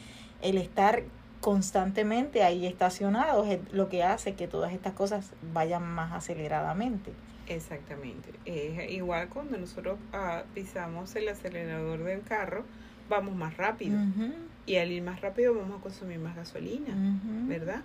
el 0.40 0.56
estar 0.56 1.02
constantemente 1.40 2.44
ahí 2.44 2.64
estacionados 2.64 3.48
es 3.48 3.58
lo 3.72 3.88
que 3.88 4.04
hace 4.04 4.34
que 4.34 4.46
todas 4.46 4.72
estas 4.72 4.92
cosas 4.92 5.32
vayan 5.52 5.82
más 5.82 6.12
aceleradamente. 6.12 7.10
Exactamente. 7.48 8.30
Es 8.44 8.92
igual 8.92 9.28
cuando 9.28 9.58
nosotros 9.58 9.98
ah, 10.12 10.44
pisamos 10.54 11.16
el 11.16 11.28
acelerador 11.28 12.04
del 12.04 12.22
carro, 12.22 12.64
vamos 13.08 13.34
más 13.34 13.56
rápido. 13.56 13.98
Y 14.64 14.76
al 14.76 14.92
ir 14.92 15.02
más 15.02 15.20
rápido 15.22 15.56
vamos 15.56 15.80
a 15.80 15.82
consumir 15.82 16.20
más 16.20 16.36
gasolina, 16.36 16.94
¿verdad? 17.48 17.82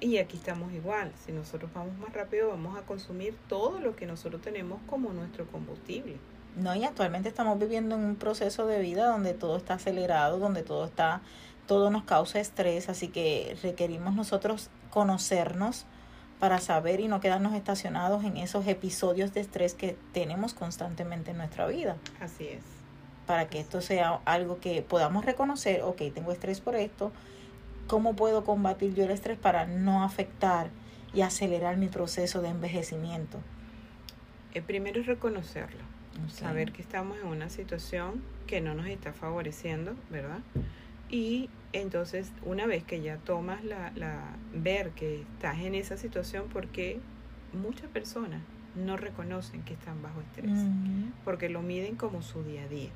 Y 0.00 0.18
aquí 0.18 0.36
estamos 0.36 0.72
igual. 0.72 1.12
Si 1.24 1.32
nosotros 1.32 1.70
vamos 1.74 1.96
más 1.98 2.12
rápido, 2.12 2.50
vamos 2.50 2.78
a 2.78 2.82
consumir 2.82 3.36
todo 3.48 3.80
lo 3.80 3.96
que 3.96 4.06
nosotros 4.06 4.40
tenemos 4.42 4.80
como 4.86 5.12
nuestro 5.12 5.46
combustible. 5.46 6.16
No, 6.56 6.74
y 6.74 6.84
actualmente 6.84 7.28
estamos 7.28 7.58
viviendo 7.58 7.96
en 7.96 8.04
un 8.04 8.16
proceso 8.16 8.66
de 8.66 8.80
vida 8.80 9.06
donde 9.06 9.34
todo 9.34 9.56
está 9.56 9.74
acelerado, 9.74 10.38
donde 10.38 10.62
todo 10.62 10.84
está 10.84 11.20
todo 11.68 11.90
nos 11.90 12.04
causa 12.04 12.40
estrés, 12.40 12.88
así 12.88 13.08
que 13.08 13.56
requerimos 13.62 14.14
nosotros 14.14 14.70
conocernos 14.90 15.84
para 16.40 16.58
saber 16.58 16.98
y 16.98 17.08
no 17.08 17.20
quedarnos 17.20 17.54
estacionados 17.54 18.24
en 18.24 18.38
esos 18.38 18.66
episodios 18.66 19.34
de 19.34 19.40
estrés 19.40 19.74
que 19.74 19.96
tenemos 20.12 20.54
constantemente 20.54 21.32
en 21.32 21.36
nuestra 21.36 21.66
vida. 21.66 21.96
Así 22.20 22.48
es. 22.48 22.62
Para 23.26 23.48
que 23.48 23.60
esto 23.60 23.82
sea 23.82 24.20
algo 24.24 24.58
que 24.60 24.80
podamos 24.80 25.26
reconocer, 25.26 25.82
ok, 25.82 26.00
tengo 26.14 26.32
estrés 26.32 26.60
por 26.60 26.74
esto, 26.74 27.12
¿cómo 27.88 28.14
puedo 28.14 28.44
combatir 28.44 28.94
yo 28.94 29.04
el 29.04 29.10
estrés 29.10 29.38
para 29.38 29.66
no 29.66 30.04
afectar 30.04 30.68
y 31.12 31.22
acelerar 31.22 31.76
mi 31.76 31.88
proceso 31.88 32.40
de 32.40 32.48
envejecimiento? 32.48 33.40
El 34.54 34.62
primero 34.62 35.00
es 35.00 35.06
reconocerlo, 35.06 35.82
saber 36.30 36.72
que 36.72 36.82
estamos 36.82 37.18
en 37.18 37.26
una 37.26 37.48
situación 37.48 38.22
que 38.46 38.60
no 38.60 38.74
nos 38.74 38.86
está 38.86 39.12
favoreciendo, 39.12 39.94
¿verdad? 40.10 40.40
Y 41.10 41.48
entonces, 41.72 42.32
una 42.44 42.66
vez 42.66 42.84
que 42.84 43.00
ya 43.00 43.16
tomas 43.16 43.64
la, 43.64 43.92
la 43.94 44.36
ver 44.54 44.90
que 44.90 45.22
estás 45.22 45.58
en 45.58 45.74
esa 45.74 45.96
situación, 45.96 46.46
porque 46.52 47.00
muchas 47.52 47.88
personas 47.88 48.40
no 48.74 48.96
reconocen 48.96 49.62
que 49.62 49.74
están 49.74 50.02
bajo 50.02 50.20
estrés, 50.20 50.58
porque 51.24 51.48
lo 51.48 51.62
miden 51.62 51.96
como 51.96 52.22
su 52.22 52.42
día 52.42 52.64
a 52.64 52.68
día. 52.68 52.90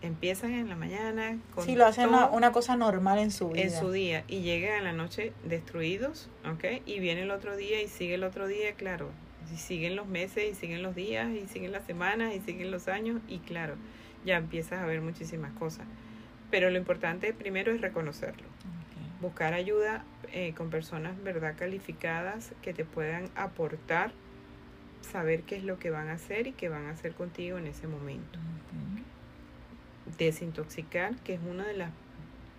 Empiezan 0.00 0.52
en 0.52 0.68
la 0.68 0.76
mañana 0.76 1.38
con 1.54 1.64
Sí, 1.64 1.74
lo 1.74 1.84
hacen 1.84 2.08
una, 2.08 2.52
cosa 2.52 2.76
normal 2.76 3.18
en 3.18 3.32
su 3.32 3.48
vida. 3.48 3.62
En 3.64 3.70
su 3.72 3.90
día 3.90 4.24
y 4.28 4.42
llegan 4.42 4.80
a 4.80 4.82
la 4.82 4.92
noche 4.92 5.32
destruidos, 5.44 6.28
¿ok? 6.44 6.82
Y 6.86 7.00
viene 7.00 7.22
el 7.22 7.32
otro 7.32 7.56
día 7.56 7.82
y 7.82 7.88
sigue 7.88 8.14
el 8.14 8.22
otro 8.22 8.46
día, 8.46 8.74
claro. 8.74 9.10
Y 9.52 9.56
siguen 9.56 9.96
los 9.96 10.06
meses 10.06 10.52
y 10.52 10.54
siguen 10.54 10.82
los 10.82 10.94
días 10.94 11.28
y 11.30 11.48
siguen 11.48 11.72
las 11.72 11.84
semanas 11.84 12.34
y 12.34 12.40
siguen 12.40 12.70
los 12.70 12.86
años 12.86 13.20
y 13.26 13.38
claro, 13.38 13.74
ya 14.24 14.36
empiezas 14.36 14.80
a 14.80 14.86
ver 14.86 15.00
muchísimas 15.00 15.52
cosas. 15.54 15.86
Pero 16.50 16.70
lo 16.70 16.78
importante 16.78 17.32
primero 17.32 17.72
es 17.72 17.80
reconocerlo. 17.80 18.46
Buscar 19.20 19.52
ayuda 19.52 20.04
eh, 20.32 20.54
con 20.56 20.70
personas, 20.70 21.20
¿verdad?, 21.24 21.54
calificadas 21.58 22.52
que 22.62 22.72
te 22.72 22.84
puedan 22.84 23.30
aportar, 23.34 24.12
saber 25.00 25.42
qué 25.42 25.56
es 25.56 25.64
lo 25.64 25.78
que 25.78 25.90
van 25.90 26.08
a 26.08 26.12
hacer 26.12 26.46
y 26.46 26.52
qué 26.52 26.68
van 26.68 26.86
a 26.86 26.90
hacer 26.90 27.14
contigo 27.14 27.58
en 27.58 27.66
ese 27.66 27.88
momento. 27.88 28.38
Desintoxicar, 30.18 31.16
que 31.16 31.34
es 31.34 31.40
una 31.48 31.66
de 31.66 31.74
las 31.74 31.90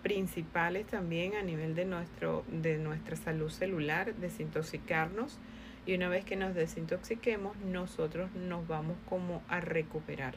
principales 0.02 0.86
también 0.86 1.34
a 1.34 1.42
nivel 1.42 1.74
de, 1.74 1.84
nuestro, 1.84 2.44
de 2.50 2.78
nuestra 2.78 3.16
salud 3.16 3.50
celular, 3.50 4.14
desintoxicarnos. 4.14 5.38
Y 5.86 5.94
una 5.94 6.08
vez 6.08 6.24
que 6.24 6.36
nos 6.36 6.54
desintoxiquemos, 6.54 7.56
nosotros 7.58 8.30
nos 8.34 8.66
vamos 8.66 8.96
como 9.08 9.42
a 9.48 9.60
recuperar 9.60 10.34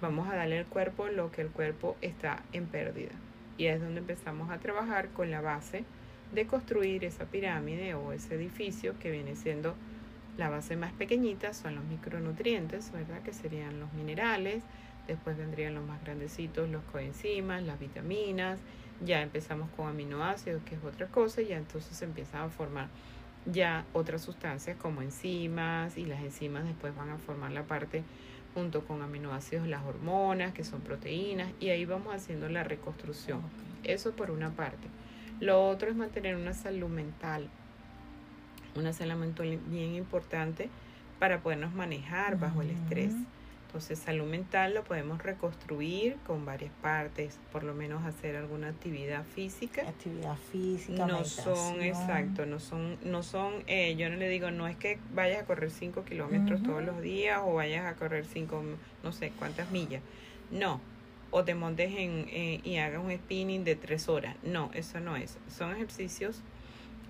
Vamos 0.00 0.28
a 0.28 0.36
darle 0.36 0.58
al 0.58 0.66
cuerpo 0.66 1.08
lo 1.08 1.30
que 1.30 1.42
el 1.42 1.48
cuerpo 1.48 1.96
está 2.02 2.42
en 2.52 2.66
pérdida. 2.66 3.12
Y 3.58 3.66
es 3.66 3.80
donde 3.80 4.00
empezamos 4.00 4.50
a 4.50 4.58
trabajar 4.58 5.08
con 5.08 5.30
la 5.30 5.40
base 5.40 5.84
de 6.34 6.46
construir 6.46 7.04
esa 7.04 7.24
pirámide 7.24 7.94
o 7.94 8.12
ese 8.12 8.34
edificio 8.34 8.98
que 8.98 9.10
viene 9.10 9.36
siendo 9.36 9.74
la 10.36 10.50
base 10.50 10.76
más 10.76 10.92
pequeñita, 10.92 11.54
son 11.54 11.76
los 11.76 11.84
micronutrientes, 11.84 12.92
¿verdad? 12.92 13.22
Que 13.22 13.32
serían 13.32 13.80
los 13.80 13.90
minerales, 13.94 14.62
después 15.06 15.36
vendrían 15.36 15.74
los 15.74 15.86
más 15.86 16.02
grandecitos, 16.02 16.68
los 16.68 16.82
coenzimas, 16.84 17.62
las 17.62 17.78
vitaminas, 17.78 18.58
ya 19.04 19.22
empezamos 19.22 19.68
con 19.76 19.88
aminoácidos, 19.88 20.62
que 20.64 20.74
es 20.74 20.84
otra 20.84 21.06
cosa, 21.06 21.42
y 21.42 21.48
ya 21.48 21.56
entonces 21.56 22.00
empiezan 22.02 22.42
a 22.42 22.48
formar 22.48 22.88
ya 23.44 23.84
otras 23.92 24.22
sustancias 24.22 24.76
como 24.76 25.02
enzimas, 25.02 25.96
y 25.96 26.06
las 26.06 26.20
enzimas 26.20 26.64
después 26.64 26.94
van 26.96 27.10
a 27.10 27.18
formar 27.18 27.52
la 27.52 27.64
parte 27.64 28.02
junto 28.54 28.84
con 28.86 29.02
aminoácidos 29.02 29.68
las 29.68 29.84
hormonas, 29.84 30.54
que 30.54 30.64
son 30.64 30.80
proteínas, 30.80 31.52
y 31.60 31.68
ahí 31.68 31.84
vamos 31.84 32.14
haciendo 32.14 32.48
la 32.48 32.64
reconstrucción. 32.64 33.42
Eso 33.84 34.12
por 34.12 34.30
una 34.30 34.50
parte. 34.50 34.88
Lo 35.40 35.68
otro 35.68 35.90
es 35.90 35.96
mantener 35.96 36.34
una 36.36 36.54
salud 36.54 36.88
mental, 36.88 37.48
una 38.74 38.94
salud 38.94 39.14
mental 39.14 39.58
bien 39.66 39.94
importante 39.94 40.70
para 41.18 41.40
podernos 41.40 41.74
manejar 41.74 42.38
bajo 42.38 42.62
el 42.62 42.70
estrés. 42.70 43.12
Entonces, 43.66 43.98
salud 43.98 44.26
mental 44.26 44.74
lo 44.74 44.84
podemos 44.84 45.22
reconstruir 45.22 46.16
con 46.26 46.46
varias 46.46 46.72
partes, 46.80 47.38
por 47.52 47.64
lo 47.64 47.74
menos 47.74 48.04
hacer 48.06 48.36
alguna 48.36 48.68
actividad 48.68 49.24
física. 49.24 49.82
Actividad 49.82 50.36
física, 50.52 51.06
No 51.06 51.24
son, 51.24 51.82
exacto, 51.82 52.46
no 52.46 52.60
son, 52.60 52.96
no 53.04 53.22
son, 53.22 53.64
eh, 53.66 53.96
yo 53.96 54.08
no 54.08 54.16
le 54.16 54.28
digo, 54.28 54.50
no 54.52 54.68
es 54.68 54.76
que 54.76 54.98
vayas 55.12 55.42
a 55.42 55.46
correr 55.46 55.70
5 55.70 56.04
kilómetros 56.04 56.62
todos 56.62 56.82
los 56.82 57.02
días 57.02 57.40
o 57.44 57.54
vayas 57.54 57.84
a 57.86 57.96
correr 57.96 58.24
5, 58.24 58.62
no 59.02 59.12
sé 59.12 59.32
cuántas 59.36 59.70
millas. 59.70 60.02
No, 60.50 60.80
o 61.32 61.44
te 61.44 61.54
montes 61.54 61.92
en, 61.96 62.28
eh, 62.30 62.60
y 62.62 62.76
hagas 62.76 63.02
un 63.02 63.10
spinning 63.10 63.64
de 63.64 63.74
3 63.74 64.08
horas. 64.08 64.36
No, 64.44 64.70
eso 64.74 65.00
no 65.00 65.16
es. 65.16 65.38
Son 65.48 65.72
ejercicios 65.72 66.40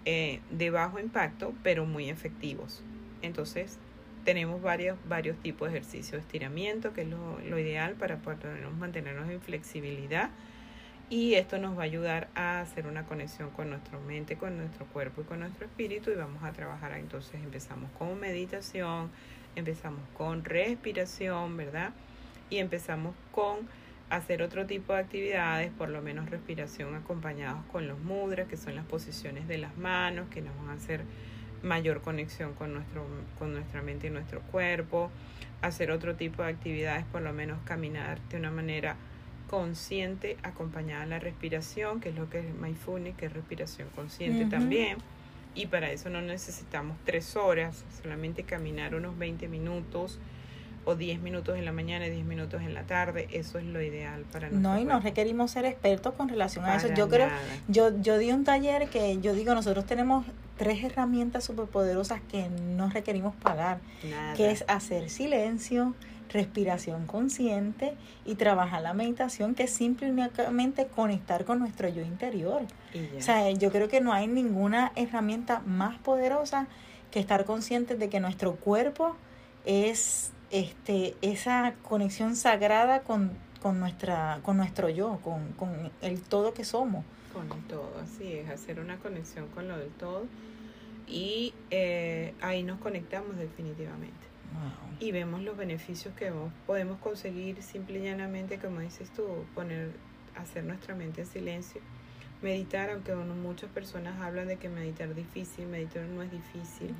eh, 0.07 0.40
de 0.51 0.71
bajo 0.71 0.99
impacto, 0.99 1.53
pero 1.62 1.85
muy 1.85 2.09
efectivos. 2.09 2.83
Entonces, 3.23 3.79
tenemos 4.27 4.61
varios, 4.61 4.99
varios 5.09 5.39
tipos 5.39 5.71
de 5.71 5.79
ejercicios. 5.79 6.21
Estiramiento, 6.21 6.93
que 6.93 7.03
es 7.03 7.09
lo, 7.09 7.59
ideal 7.59 7.95
para 7.95 8.17
poder 8.17 8.69
mantenernos 8.77 9.31
en 9.31 9.41
flexibilidad. 9.41 10.31
Y 11.09 11.35
esto 11.35 11.59
nos 11.59 11.79
va 11.79 11.83
a 11.83 11.85
ayudar 11.85 12.29
a 12.35 12.61
hacer 12.61 12.89
una 12.89 13.05
conexión 13.05 13.51
con 13.51 13.71
nuestra 13.71 14.01
mente, 14.01 14.37
con 14.37 14.59
nuestro 14.59 14.85
cuerpo 14.87 15.21
y 15.21 15.25
con 15.25 15.39
nuestro 15.39 15.67
espíritu. 15.67 16.11
Y 16.11 16.17
vamos 16.17 16.43
a 16.43 16.53
trabajar. 16.53 16.99
Entonces 16.99 17.37
empezamos 17.37 17.89
con 17.93 18.19
meditación, 18.19 19.11
empezamos 19.55 20.03
con 20.19 20.45
respiración, 20.45 21.57
¿verdad? 21.57 21.93
Y 22.51 22.59
empezamos 22.59 23.15
con 23.31 23.69
hacer 24.11 24.43
otro 24.43 24.67
tipo 24.67 24.93
de 24.93 24.99
actividades, 24.99 25.71
por 25.71 25.89
lo 25.89 26.03
menos 26.03 26.29
respiración 26.31 26.97
acompañados 26.97 27.65
con 27.71 27.87
los 27.87 28.01
mudras, 28.01 28.49
que 28.49 28.57
son 28.57 28.75
las 28.75 28.87
posiciones 28.87 29.47
de 29.47 29.59
las 29.59 29.77
manos, 29.79 30.29
que 30.31 30.43
nos 30.43 30.57
van 30.57 30.71
a 30.71 30.73
hacer 30.73 31.03
mayor 31.62 32.03
conexión 32.03 32.55
con, 32.55 32.75
nuestro, 32.75 33.05
con 33.38 33.53
nuestra 33.53 33.83
mente 33.83 34.09
y 34.09 34.11
nuestro 34.11 34.40
cuerpo, 34.42 35.11
hacer 35.62 35.90
otro 35.90 36.14
tipo 36.14 36.42
de 36.42 36.51
actividades, 36.51 37.05
por 37.07 37.23
lo 37.23 37.33
menos 37.33 37.59
caminar 37.64 38.21
de 38.31 38.37
una 38.37 38.51
manera 38.51 38.97
consciente 39.49 40.37
acompañada 40.42 41.05
de 41.05 41.11
la 41.11 41.19
respiración, 41.19 42.01
que 42.01 42.11
es 42.11 42.16
lo 42.16 42.29
que 42.29 42.40
es 42.40 42.55
mindfulness, 42.55 43.16
que 43.16 43.27
es 43.27 43.33
respiración 43.33 43.88
consciente 43.95 44.47
también. 44.47 44.99
Y 45.55 45.66
para 45.66 45.90
eso 45.90 46.11
no 46.11 46.21
necesitamos 46.21 46.99
tres 47.05 47.37
horas, 47.37 47.85
solamente 48.03 48.42
caminar 48.42 48.95
unos 48.95 49.16
20 49.16 49.49
minutos 49.49 50.19
o 50.85 50.95
10 50.95 51.21
minutos 51.21 51.59
en 51.59 51.64
la 51.64 51.73
mañana 51.73 52.07
y 52.07 52.11
10 52.11 52.27
minutos 52.27 52.62
en 52.62 52.73
la 52.73 52.85
tarde, 52.85 53.27
eso 53.33 53.59
es 53.59 53.64
lo 53.64 53.83
ideal 53.83 54.25
para 54.33 54.49
nosotros. 54.49 54.62
No, 54.62 54.79
y 54.79 54.85
no 54.85 55.01
requerimos 55.01 55.51
ser 55.51 55.64
expertos 55.64 56.14
con 56.14 56.29
relación 56.29 56.64
a 56.64 56.77
eso. 56.77 56.88
Yo 56.95 57.09
creo, 57.09 57.29
yo, 57.66 58.01
yo 58.01 58.19
di 58.19 58.31
un 58.31 58.45
taller 58.45 58.88
que 58.88 59.19
yo 59.21 59.33
digo, 59.33 59.55
nosotros 59.55 59.85
tenemos 59.85 60.25
tres 60.57 60.83
herramientas 60.83 61.45
superpoderosas 61.45 62.21
que 62.31 62.49
no 62.49 62.88
requerimos 62.90 63.35
pagar, 63.37 63.81
que 64.37 64.51
es 64.51 64.64
hacer 64.69 65.11
silencio, 65.11 65.95
respiración 66.31 67.07
consciente 67.07 67.95
y 68.25 68.35
trabajar 68.35 68.83
la 68.83 68.95
meditación, 68.95 69.55
que 69.55 69.64
es 69.64 69.71
simplemente 69.71 70.87
conectar 70.87 71.45
con 71.45 71.59
nuestro 71.59 71.88
yo 71.88 72.03
interior. 72.03 72.62
O 73.19 73.21
sea, 73.21 73.51
yo 73.51 73.71
creo 73.71 73.88
que 73.88 74.01
no 74.01 74.12
hay 74.12 74.27
ninguna 74.27 74.92
herramienta 74.97 75.61
más 75.61 75.99
poderosa 75.99 76.66
que 77.11 77.21
estar 77.21 77.45
conscientes 77.45 77.99
de 77.99 78.09
que 78.09 78.21
nuestro 78.21 78.57
cuerpo 78.57 79.16
es 79.64 80.33
este, 80.51 81.14
esa 81.23 81.75
conexión 81.83 82.37
sagrada 82.37 83.01
con, 83.01 83.31
con, 83.61 83.81
nuestra, 83.81 84.40
con 84.42 84.57
nuestro 84.57 84.88
yo, 84.88 85.19
con, 85.23 85.53
con 85.53 85.90
el 86.03 86.21
todo 86.23 86.55
que 86.55 86.64
somos. 86.64 87.05
Con 87.37 87.53
el 87.53 87.64
todo, 87.64 87.92
así 88.03 88.33
es, 88.33 88.49
hacer 88.49 88.81
una 88.81 88.96
conexión 88.96 89.49
con 89.49 89.68
lo 89.68 89.77
del 89.77 89.90
todo 89.90 90.25
y 91.07 91.53
eh, 91.70 92.33
ahí 92.40 92.62
nos 92.62 92.79
conectamos 92.81 93.37
definitivamente. 93.37 94.16
Y 95.01 95.12
vemos 95.12 95.42
los 95.42 95.55
beneficios 95.55 96.14
que 96.14 96.33
podemos 96.66 96.99
conseguir 96.99 97.62
simple 97.62 97.99
y 97.99 98.05
llanamente, 98.05 98.59
como 98.59 98.81
dices 98.81 99.11
tú, 99.11 99.44
poner, 99.55 99.90
hacer 100.35 100.64
nuestra 100.64 100.94
mente 100.94 101.20
en 101.20 101.27
silencio 101.27 101.83
meditar, 102.42 102.90
aunque 102.90 103.14
muchas 103.14 103.70
personas 103.70 104.20
hablan 104.20 104.49
de 104.49 104.57
que 104.57 104.68
meditar 104.68 105.09
es 105.09 105.16
difícil, 105.16 105.66
meditar 105.66 106.05
no 106.05 106.22
es 106.22 106.31
difícil. 106.31 106.94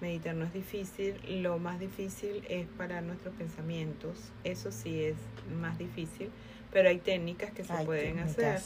Meditar 0.00 0.34
no 0.34 0.44
es 0.44 0.52
difícil, 0.52 1.16
lo 1.42 1.58
más 1.58 1.80
difícil 1.80 2.44
es 2.48 2.66
para 2.76 3.00
nuestros 3.00 3.34
pensamientos, 3.34 4.32
eso 4.42 4.70
sí 4.70 5.02
es 5.02 5.16
más 5.58 5.78
difícil, 5.78 6.30
pero 6.74 6.88
hay 6.88 6.98
técnicas 6.98 7.52
que 7.52 7.62
se 7.62 7.72
pueden 7.84 8.18
hacer 8.18 8.60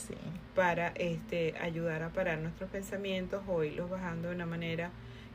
para 0.55 0.87
este 0.95 1.53
ayudar 1.61 2.01
a 2.01 2.09
parar 2.09 2.39
nuestros 2.39 2.69
pensamientos 2.71 3.43
o 3.47 3.63
irlos 3.63 3.87
bajando 3.87 4.29
de 4.29 4.35
una 4.35 4.47
manera 4.47 4.89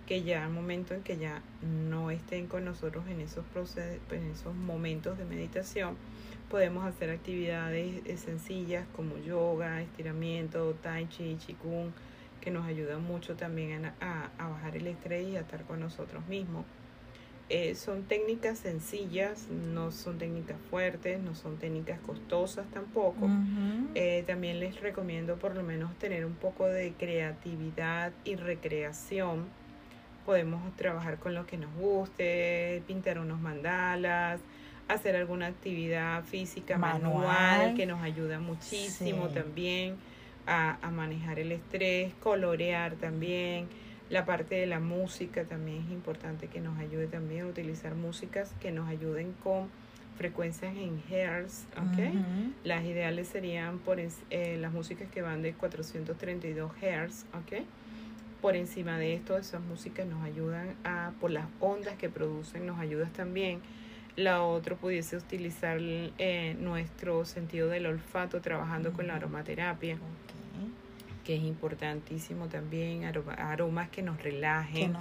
que 0.07 0.25
ya 0.25 0.45
al 0.45 0.51
momento 0.51 0.93
en 0.93 1.03
que 1.03 1.17
ya 1.17 1.41
no 1.63 2.11
estén 2.11 2.49
con 2.49 2.65
nosotros 2.65 3.07
en 3.09 3.21
esos 3.21 3.45
en 4.11 4.31
esos 4.33 4.55
momentos 4.57 5.17
de 5.17 5.25
meditación, 5.25 5.97
podemos 6.51 6.85
hacer 6.85 7.11
actividades 7.11 8.03
eh, 8.05 8.17
sencillas 8.17 8.85
como 8.97 9.19
yoga, 9.19 9.81
estiramiento, 9.81 10.75
tai 10.83 11.07
chi, 11.07 11.37
qigong, 11.37 11.93
que 12.41 12.51
nos 12.51 12.67
ayudan 12.67 13.05
mucho 13.05 13.37
también 13.37 13.87
a, 14.01 14.31
bajar 14.37 14.77
el 14.77 14.89
estrés 14.89 15.29
y 15.29 15.37
a 15.37 15.41
estar 15.41 15.63
con 15.63 15.79
nosotros 15.79 16.27
mismos. 16.27 16.67
Eh, 17.51 17.75
son 17.75 18.05
técnicas 18.05 18.59
sencillas, 18.59 19.49
no 19.51 19.93
son 19.93 20.19
técnicas 20.19 20.57
fuertes, 20.71 21.21
no 21.21 21.35
son 21.35 21.59
técnicas 21.59 22.01
costosas 22.01 22.67
tampoco. 22.73 23.29
Eh, 23.95 24.25
también 24.27 24.61
les 24.61 24.81
recomiendo 24.81 25.37
por 25.37 25.55
lo 25.55 25.63
menos 25.63 25.95
tener 25.99 26.25
un 26.25 26.35
poco 26.35 26.67
de 26.67 26.93
creatividad 26.93 28.13
y 28.25 28.37
recreación. 28.37 29.45
Podemos 30.25 30.75
trabajar 30.77 31.19
con 31.19 31.35
lo 31.35 31.47
que 31.47 31.59
nos 31.59 31.73
guste, 31.75 32.83
pintar 32.87 33.19
unos 33.19 33.39
mandalas, 33.41 34.41
hacer 34.89 35.15
alguna 35.15 35.47
actividad 35.47 36.25
física 36.25 36.79
manual, 36.79 37.75
que 37.75 37.85
nos 37.85 38.03
ayuda 38.03 38.41
muchísimo 38.41 39.29
también 39.29 39.97
a, 40.47 40.79
manejar 40.93 41.39
el 41.39 41.53
estrés, 41.53 42.13
colorear 42.21 42.95
también. 42.95 43.69
La 44.11 44.27
parte 44.27 44.55
de 44.57 44.67
la 44.67 44.81
música 44.81 45.45
también 45.45 45.85
es 45.87 45.91
importante 45.91 46.49
que 46.49 46.61
nos 46.61 46.79
ayude 46.79 47.07
también 47.07 47.43
a 47.43 47.47
utilizar 47.47 47.95
músicas 47.95 48.53
que 48.61 48.71
nos 48.71 48.89
ayuden 48.89 49.33
con 49.43 49.69
frecuencias 50.17 50.77
en 50.77 51.03
hertz, 51.11 51.65
¿ok? 51.77 52.15
Las 52.63 52.85
ideales 52.85 53.29
serían 53.29 53.79
por 53.79 53.99
eh, 53.99 54.59
las 54.61 54.73
músicas 54.73 55.09
que 55.11 55.23
van 55.23 55.43
de 55.43 55.55
432 55.55 56.71
hertz, 56.81 57.25
¿ok? 57.33 57.65
Por 58.41 58.57
encima 58.57 58.99
de 58.99 59.15
esto, 59.15 59.39
esas 59.39 59.63
músicas 59.63 60.07
nos 60.07 60.23
ayudan 60.23 60.75
a, 60.85 61.13
por 61.21 61.31
las 61.31 61.47
ondas 61.61 61.97
que 61.97 62.11
producen, 62.11 62.67
nos 62.67 62.79
ayudan 62.79 63.11
también 63.13 63.61
la 64.17 64.43
otra 64.43 64.77
pudiese 64.77 65.17
utilizar 65.17 65.79
eh, 65.81 66.57
nuestro 66.61 67.25
sentido 67.25 67.69
del 67.69 67.87
olfato 67.87 68.41
trabajando 68.41 68.93
con 68.93 69.07
la 69.09 69.17
aromaterapia. 69.17 69.99
Que 71.25 71.37
es 71.37 71.43
importantísimo 71.43 72.49
también, 72.49 73.05
aromas 73.05 73.89
que 73.89 74.03
nos 74.03 74.23
relajen, 74.23 74.95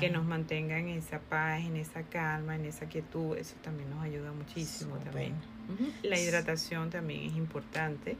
que 0.00 0.10
nos, 0.10 0.24
mantengan 0.24 0.88
en 0.88 0.98
esa 0.98 1.20
paz, 1.20 1.60
en 1.60 1.76
esa 1.76 2.02
calma, 2.02 2.56
en 2.56 2.64
esa 2.64 2.86
quietud, 2.86 3.36
eso 3.36 3.54
también 3.62 3.90
nos 3.90 4.02
ayuda 4.02 4.32
muchísimo 4.32 4.96
también. 4.96 5.34
La 6.02 6.18
hidratación 6.18 6.90
también 6.90 7.30
es 7.30 7.36
importante, 7.36 8.16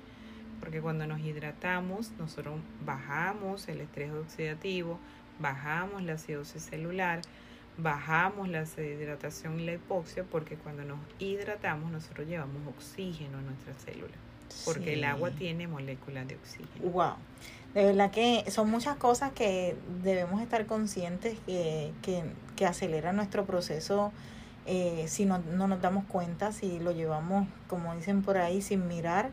porque 0.60 0.80
cuando 0.80 1.06
nos 1.06 1.20
hidratamos, 1.20 2.12
nosotros 2.18 2.60
bajamos 2.84 3.66
el 3.68 3.80
estrés 3.80 4.12
oxidativo, 4.12 4.98
bajamos 5.40 6.02
la 6.02 6.14
acidosis 6.14 6.62
celular, 6.62 7.22
bajamos 7.78 8.48
la 8.48 8.64
deshidratación 8.64 9.60
y 9.60 9.66
la 9.66 9.74
hipoxia 9.74 10.24
porque 10.24 10.56
cuando 10.56 10.84
nos 10.84 10.98
hidratamos 11.20 11.90
nosotros 11.92 12.26
llevamos 12.26 12.60
oxígeno 12.66 13.38
a 13.38 13.42
nuestras 13.42 13.80
células. 13.82 14.27
Porque 14.64 14.94
el 14.94 15.04
agua 15.04 15.30
tiene 15.30 15.66
moléculas 15.66 16.26
de 16.28 16.36
oxígeno. 16.36 16.90
Wow. 16.90 17.14
De 17.74 17.84
verdad 17.84 18.10
que 18.10 18.44
son 18.50 18.70
muchas 18.70 18.96
cosas 18.96 19.32
que 19.32 19.76
debemos 20.02 20.40
estar 20.40 20.66
conscientes 20.66 21.38
que, 21.46 21.92
que, 22.02 22.22
que 22.56 22.66
aceleran 22.66 23.16
nuestro 23.16 23.44
proceso 23.44 24.12
eh, 24.70 25.06
si 25.08 25.24
no, 25.24 25.38
no 25.38 25.66
nos 25.66 25.80
damos 25.80 26.04
cuenta, 26.04 26.52
si 26.52 26.78
lo 26.78 26.92
llevamos, 26.92 27.48
como 27.68 27.94
dicen 27.94 28.20
por 28.22 28.36
ahí, 28.36 28.60
sin 28.60 28.86
mirar, 28.86 29.30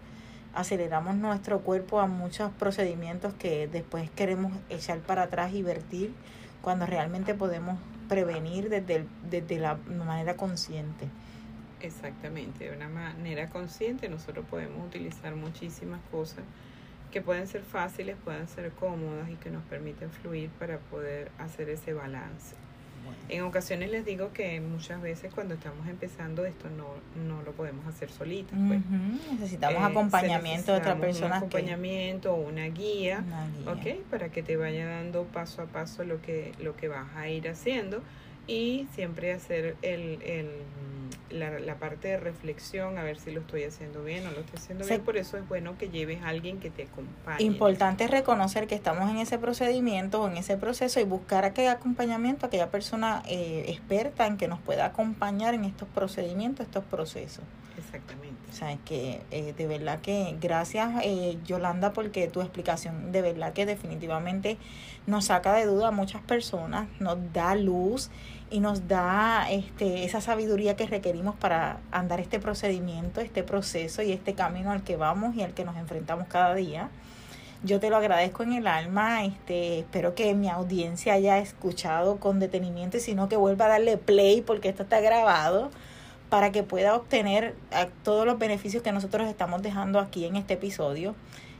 aceleramos 0.54 1.17
nuestro 1.17 1.60
cuerpo 1.60 1.99
a 1.99 2.08
muchos 2.08 2.51
procedimientos 2.54 3.34
que 3.34 3.67
después 3.67 4.10
queremos 4.12 4.54
echar 4.69 4.99
para 4.99 5.23
atrás 5.23 5.54
y 5.54 5.62
vertir 5.62 6.13
cuando 6.62 6.86
realmente 6.86 7.34
podemos 7.34 7.78
prevenir 8.08 8.69
desde, 8.69 9.06
desde 9.30 9.60
la 9.60 9.75
manera 9.75 10.38
consciente. 10.38 11.10
Exactamente, 11.81 12.69
de 12.69 12.75
una 12.75 12.89
manera 12.89 13.49
consciente 13.49 14.09
nosotros 14.09 14.45
podemos 14.49 14.85
utilizar 14.85 15.35
muchísimas 15.35 15.99
cosas 16.11 16.43
que 17.11 17.21
pueden 17.21 17.47
ser 17.47 17.61
fáciles, 17.61 18.17
pueden 18.23 18.47
ser 18.47 18.71
cómodas 18.71 19.29
y 19.29 19.35
que 19.35 19.49
nos 19.49 19.63
permiten 19.63 20.09
fluir 20.09 20.49
para 20.59 20.79
poder 20.79 21.31
hacer 21.38 21.69
ese 21.69 21.93
balance. 21.93 22.55
En 23.29 23.43
ocasiones 23.43 23.89
les 23.89 24.05
digo 24.05 24.33
que 24.33 24.59
muchas 24.61 25.01
veces 25.01 25.33
cuando 25.33 25.55
estamos 25.55 25.88
empezando 25.88 26.45
esto 26.45 26.69
no, 26.69 26.88
no 27.27 27.41
lo 27.43 27.53
podemos 27.53 27.85
hacer 27.88 28.11
solitos. 28.11 28.57
Pues. 28.67 28.81
Necesitamos 29.31 29.81
eh, 29.81 29.85
acompañamiento 29.85 30.71
de 30.73 30.77
otra 30.77 30.95
persona. 30.97 31.27
Un 31.27 31.33
acompañamiento 31.33 32.33
o 32.33 32.47
una 32.47 32.65
guía, 32.65 33.23
¿ok? 33.65 34.03
Para 34.09 34.29
que 34.29 34.43
te 34.43 34.57
vaya 34.57 34.88
dando 34.88 35.23
paso 35.23 35.61
a 35.61 35.65
paso 35.65 36.03
lo 36.03 36.21
que, 36.21 36.53
lo 36.59 36.75
que 36.75 36.88
vas 36.88 37.15
a 37.15 37.29
ir 37.29 37.47
haciendo 37.47 38.01
y 38.47 38.88
siempre 38.93 39.33
hacer 39.33 39.75
el, 39.81 40.21
el 40.21 40.49
la, 41.35 41.59
la, 41.59 41.75
parte 41.75 42.07
de 42.07 42.17
reflexión, 42.17 42.97
a 42.97 43.03
ver 43.03 43.19
si 43.19 43.31
lo 43.31 43.41
estoy 43.41 43.63
haciendo 43.63 44.03
bien 44.03 44.25
o 44.27 44.31
lo 44.31 44.39
estoy 44.39 44.57
haciendo 44.57 44.85
bien. 44.85 45.01
Por 45.01 45.17
eso 45.17 45.37
es 45.37 45.47
bueno 45.47 45.77
que 45.77 45.89
lleves 45.89 46.21
a 46.23 46.29
alguien 46.29 46.59
que 46.59 46.69
te 46.69 46.83
acompañe. 46.83 47.43
Importante 47.43 48.07
reconocer 48.07 48.67
que 48.67 48.75
estamos 48.75 49.09
en 49.09 49.17
ese 49.17 49.37
procedimiento 49.37 50.21
o 50.21 50.27
en 50.27 50.37
ese 50.37 50.57
proceso 50.57 50.99
y 50.99 51.03
buscar 51.03 51.45
aquel 51.45 51.67
acompañamiento, 51.67 52.45
aquella 52.45 52.69
persona 52.69 53.23
eh, 53.27 53.65
experta 53.67 54.27
en 54.27 54.37
que 54.37 54.47
nos 54.47 54.59
pueda 54.59 54.85
acompañar 54.85 55.53
en 55.53 55.65
estos 55.65 55.87
procedimientos, 55.89 56.65
estos 56.65 56.83
procesos. 56.85 57.43
Exactamente. 57.77 58.35
O 58.49 58.53
sea, 58.53 58.77
que 58.85 59.21
eh, 59.31 59.53
de 59.53 59.67
verdad 59.67 59.99
que 59.99 60.37
gracias 60.39 60.89
eh, 61.03 61.37
Yolanda 61.45 61.91
porque 61.91 62.27
tu 62.27 62.41
explicación 62.41 63.11
de 63.11 63.21
verdad 63.21 63.53
que 63.53 63.65
definitivamente 63.65 64.57
nos 65.07 65.25
saca 65.25 65.53
de 65.53 65.65
duda 65.65 65.89
a 65.89 65.91
muchas 65.91 66.21
personas, 66.21 66.87
nos 66.99 67.17
da 67.33 67.55
luz 67.55 68.09
y 68.55 68.61
nos 68.61 68.87
da 68.87 69.51
este, 69.51 70.05
esa 70.05 70.21
sabiduría 70.21 70.77
que 70.77 70.87
requerimos 70.87 71.35
para 71.35 71.79
andar 71.91 72.21
este 72.21 72.39
procedimiento, 72.39 73.19
este 73.19 73.43
proceso 73.43 74.01
y 74.01 74.13
este 74.13 74.33
camino 74.33 74.71
al 74.71 74.81
que 74.81 74.95
vamos 74.95 75.35
y 75.35 75.41
al 75.41 75.53
que 75.53 75.65
nos 75.65 75.75
enfrentamos 75.75 76.29
cada 76.29 76.55
día. 76.55 76.89
Yo 77.63 77.81
te 77.81 77.89
lo 77.89 77.97
agradezco 77.97 78.43
en 78.43 78.53
el 78.53 78.67
alma, 78.67 79.25
este, 79.25 79.79
espero 79.79 80.15
que 80.15 80.33
mi 80.35 80.47
audiencia 80.47 81.15
haya 81.15 81.37
escuchado 81.39 82.15
con 82.21 82.39
detenimiento 82.39 82.95
y 82.95 83.01
si 83.01 83.13
no 83.13 83.27
que 83.27 83.35
vuelva 83.35 83.65
a 83.65 83.69
darle 83.69 83.97
play 83.97 84.41
porque 84.41 84.69
esto 84.69 84.83
está 84.83 85.01
grabado 85.01 85.69
para 86.29 86.53
que 86.53 86.63
pueda 86.63 86.95
obtener 86.95 87.55
todos 88.03 88.25
los 88.25 88.39
beneficios 88.39 88.81
que 88.81 88.93
nosotros 88.93 89.27
estamos 89.27 89.63
dejando 89.63 89.99
aquí 89.99 90.23
en 90.23 90.37
este 90.37 90.53
episodio, 90.53 91.13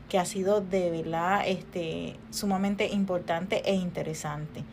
que 0.08 0.18
ha 0.18 0.24
sido 0.24 0.62
de 0.62 0.90
verdad 0.90 1.42
este, 1.46 2.16
sumamente 2.30 2.86
importante 2.86 3.60
e 3.66 3.74
interesante. 3.74 4.64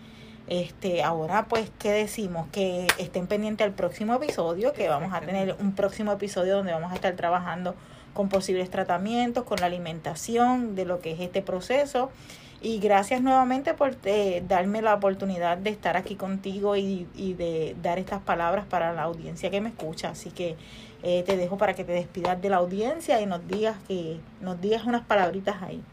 Este, 0.48 1.04
ahora 1.04 1.46
pues, 1.46 1.72
¿qué 1.80 1.92
decimos? 1.92 2.48
Que 2.52 2.88
estén 2.98 3.28
pendientes 3.28 3.66
al 3.66 3.74
próximo 3.74 4.14
episodio, 4.16 4.74
que 4.74 4.90
vamos 4.90 5.14
a 5.14 5.22
tener 5.22 5.56
un 5.60 5.74
próximo 5.74 6.12
episodio 6.12 6.58
donde 6.58 6.74
vamos 6.74 6.92
a 6.92 6.96
estar 6.96 7.16
trabajando 7.16 7.76
con 8.14 8.30
posibles 8.30 8.70
tratamientos, 8.70 9.44
con 9.44 9.60
la 9.60 9.68
alimentación, 9.68 10.76
de 10.76 10.86
lo 10.86 11.00
que 11.00 11.12
es 11.12 11.20
este 11.20 11.42
proceso. 11.42 12.12
Y 12.62 12.80
gracias 12.80 13.22
nuevamente 13.22 13.74
por 13.74 13.96
eh, 14.06 14.42
darme 14.48 14.82
la 14.82 14.94
oportunidad 14.94 15.58
de 15.58 15.70
estar 15.70 15.98
aquí 15.98 16.16
contigo 16.16 16.78
y, 16.78 17.08
y, 17.14 17.34
de 17.34 17.76
dar 17.82 18.00
estas 18.00 18.22
palabras 18.22 18.66
para 18.66 18.94
la 18.94 19.04
audiencia 19.04 19.50
que 19.50 19.60
me 19.60 19.68
escucha. 19.68 20.10
Así 20.10 20.32
que 20.32 20.56
eh, 21.04 21.24
te 21.26 21.36
dejo 21.36 21.58
para 21.58 21.74
que 21.74 21.84
te 21.84 21.92
despidas 21.92 22.42
de 22.42 22.50
la 22.50 22.58
audiencia 22.58 23.20
y 23.20 23.26
nos 23.26 23.46
digas 23.50 23.76
que 23.90 24.18
nos 24.40 24.62
digas 24.62 24.86
unas 24.86 25.04
palabritas 25.04 25.62
ahí. 25.62 25.84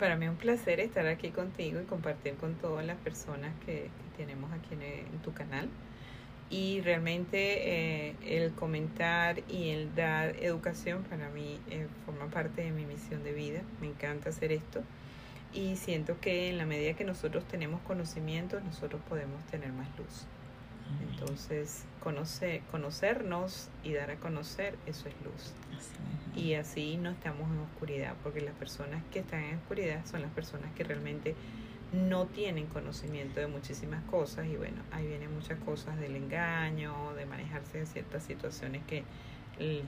Para 0.00 0.16
mí 0.16 0.24
es 0.24 0.30
un 0.30 0.38
placer 0.38 0.80
estar 0.80 1.06
aquí 1.06 1.28
contigo 1.28 1.78
y 1.78 1.84
compartir 1.84 2.34
con 2.36 2.54
todas 2.54 2.86
las 2.86 2.96
personas 2.96 3.52
que, 3.66 3.90
tenemos 4.16 4.50
aquí 4.50 4.72
en, 4.72 5.18
tu 5.18 5.34
canal. 5.34 5.68
Y 6.48 6.80
realmente 6.80 8.08
eh, 8.08 8.16
el 8.24 8.52
comentar 8.52 9.40
y 9.46 9.68
el 9.68 9.94
dar 9.94 10.36
educación 10.42 11.02
para 11.04 11.28
mí 11.28 11.60
eh, 11.68 11.86
forma 12.06 12.28
parte 12.30 12.62
de 12.62 12.70
mi 12.70 12.86
misión 12.86 13.22
de 13.24 13.34
vida. 13.34 13.60
Me 13.82 13.88
encanta 13.88 14.30
hacer 14.30 14.52
esto. 14.52 14.82
Y 15.52 15.76
siento 15.76 16.18
que 16.18 16.48
en 16.48 16.56
la 16.56 16.64
medida 16.64 16.94
que 16.94 17.04
nosotros 17.04 17.44
tenemos 17.44 17.82
conocimiento, 17.82 18.58
nosotros 18.60 19.02
podemos 19.06 19.44
tener 19.48 19.70
más 19.70 19.88
luz. 19.98 20.26
Entonces, 21.10 21.84
conocer, 22.02 22.62
conocernos 22.70 23.68
y 23.84 23.92
dar 23.92 24.10
a 24.10 24.16
conocer, 24.16 24.76
eso 24.86 25.08
es 25.08 25.14
luz. 25.24 25.52
Y 26.34 26.54
así 26.54 26.96
no 26.96 27.10
estamos 27.10 27.50
en 27.50 27.58
oscuridad, 27.58 28.14
porque 28.22 28.40
las 28.40 28.54
personas 28.54 29.02
que 29.12 29.20
están 29.20 29.42
en 29.44 29.56
oscuridad 29.56 30.04
son 30.06 30.22
las 30.22 30.30
personas 30.30 30.72
que 30.74 30.84
realmente 30.84 31.34
no 31.92 32.26
tienen 32.26 32.66
conocimiento 32.66 33.40
de 33.40 33.48
muchísimas 33.48 34.04
cosas 34.04 34.46
y 34.46 34.56
bueno, 34.56 34.80
ahí 34.92 35.06
vienen 35.08 35.34
muchas 35.34 35.58
cosas 35.60 35.98
del 35.98 36.16
engaño, 36.16 37.14
de 37.14 37.26
manejarse 37.26 37.80
en 37.80 37.86
ciertas 37.86 38.22
situaciones 38.22 38.82
que 38.86 39.04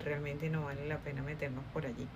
realmente 0.05 0.51
no 0.51 0.65
vale 0.65 0.87
la 0.87 0.99
pena 0.99 1.23
meternos 1.23 1.65
por 1.73 1.87
allí. 1.87 2.07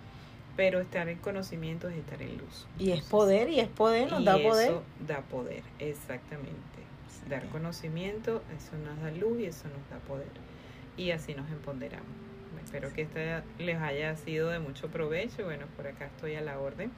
Pero 0.56 0.80
estar 0.80 1.08
en 1.08 1.18
conocimiento 1.18 1.88
es 1.88 1.96
estar 1.96 2.20
en 2.20 2.38
luz. 2.38 2.66
Y 2.78 2.90
es 2.90 3.04
poder, 3.04 3.48
y 3.48 3.60
es 3.60 3.68
poder, 3.68 4.10
nos 4.10 4.24
da 4.24 4.38
poder. 4.38 4.70
Eso 4.70 4.82
da 5.06 5.20
poder, 5.20 5.62
exactamente 5.78 6.85
dar 7.28 7.48
conocimiento, 7.48 8.42
eso 8.56 8.76
nos 8.78 9.00
da 9.02 9.10
luz 9.10 9.40
y 9.40 9.46
eso 9.46 9.68
nos 9.68 9.90
da 9.90 9.98
poder. 10.06 10.26
Y 10.96 11.10
así 11.10 11.34
nos 11.34 11.48
empoderamos. 11.50 12.06
Espero 12.64 12.92
que 12.92 13.02
este 13.02 13.42
les 13.58 13.80
haya 13.80 14.16
sido 14.16 14.48
de 14.50 14.58
mucho 14.58 14.88
provecho. 14.88 15.44
Bueno, 15.44 15.66
por 15.76 15.86
acá 15.86 16.06
estoy 16.06 16.34
a 16.34 16.40
la 16.40 16.58
orden 16.58 16.90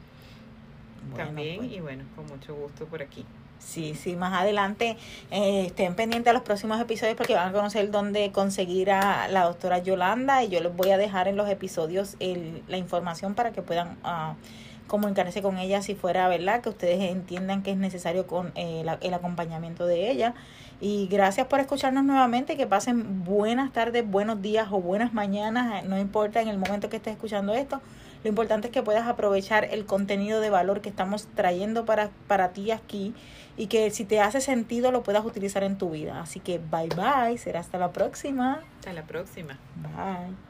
también 1.16 1.58
pues. 1.58 1.72
y 1.72 1.80
bueno, 1.80 2.04
con 2.16 2.26
mucho 2.26 2.54
gusto 2.54 2.86
por 2.86 3.02
aquí. 3.02 3.24
Sí, 3.58 3.94
sí, 3.94 4.14
más 4.14 4.32
adelante 4.32 4.96
eh, 5.30 5.66
estén 5.66 5.94
pendientes 5.96 6.30
a 6.30 6.32
los 6.32 6.42
próximos 6.42 6.80
episodios 6.80 7.16
porque 7.16 7.34
van 7.34 7.48
a 7.48 7.52
conocer 7.52 7.90
dónde 7.90 8.30
conseguir 8.30 8.90
a 8.92 9.26
la 9.28 9.44
doctora 9.44 9.78
Yolanda 9.78 10.44
y 10.44 10.48
yo 10.48 10.60
les 10.60 10.74
voy 10.74 10.90
a 10.90 10.98
dejar 10.98 11.26
en 11.26 11.36
los 11.36 11.48
episodios 11.48 12.16
el, 12.20 12.62
la 12.68 12.76
información 12.76 13.34
para 13.34 13.50
que 13.50 13.60
puedan 13.60 13.98
uh, 14.04 14.34
comunicarse 14.88 15.40
con 15.42 15.58
ella 15.58 15.80
si 15.82 15.94
fuera 15.94 16.26
verdad, 16.26 16.60
que 16.60 16.70
ustedes 16.70 17.12
entiendan 17.12 17.62
que 17.62 17.70
es 17.70 17.76
necesario 17.76 18.26
con 18.26 18.50
eh, 18.56 18.84
el 19.00 19.14
acompañamiento 19.14 19.86
de 19.86 20.10
ella. 20.10 20.34
Y 20.80 21.06
gracias 21.08 21.46
por 21.46 21.60
escucharnos 21.60 22.04
nuevamente, 22.04 22.56
que 22.56 22.66
pasen 22.66 23.24
buenas 23.24 23.72
tardes, 23.72 24.08
buenos 24.08 24.42
días 24.42 24.68
o 24.70 24.80
buenas 24.80 25.12
mañanas, 25.12 25.84
no 25.84 25.98
importa 25.98 26.40
en 26.40 26.48
el 26.48 26.58
momento 26.58 26.88
que 26.88 26.96
estés 26.96 27.12
escuchando 27.12 27.54
esto. 27.54 27.80
Lo 28.24 28.30
importante 28.30 28.68
es 28.68 28.72
que 28.72 28.82
puedas 28.82 29.06
aprovechar 29.06 29.64
el 29.64 29.86
contenido 29.86 30.40
de 30.40 30.50
valor 30.50 30.80
que 30.80 30.88
estamos 30.88 31.28
trayendo 31.34 31.84
para, 31.84 32.10
para 32.26 32.48
ti 32.48 32.72
aquí 32.72 33.14
y 33.56 33.66
que 33.66 33.90
si 33.90 34.04
te 34.04 34.20
hace 34.20 34.40
sentido 34.40 34.90
lo 34.90 35.02
puedas 35.02 35.24
utilizar 35.24 35.62
en 35.62 35.78
tu 35.78 35.90
vida. 35.90 36.20
Así 36.20 36.40
que 36.40 36.58
bye 36.58 36.88
bye, 36.88 37.38
será 37.38 37.60
hasta 37.60 37.78
la 37.78 37.92
próxima. 37.92 38.60
Hasta 38.78 38.92
la 38.92 39.04
próxima. 39.04 39.58
Bye. 39.76 40.47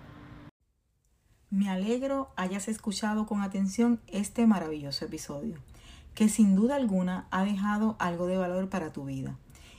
Me 1.50 1.70
alegro 1.70 2.28
hayas 2.36 2.68
escuchado 2.68 3.24
con 3.24 3.40
atención 3.40 4.00
este 4.06 4.46
maravilloso 4.46 5.06
episodio, 5.06 5.56
que 6.14 6.28
sin 6.28 6.54
duda 6.54 6.76
alguna 6.76 7.26
ha 7.30 7.42
dejado 7.42 7.96
algo 7.98 8.26
de 8.26 8.36
valor 8.36 8.68
para 8.68 8.92
tu 8.92 9.06
vida 9.06 9.34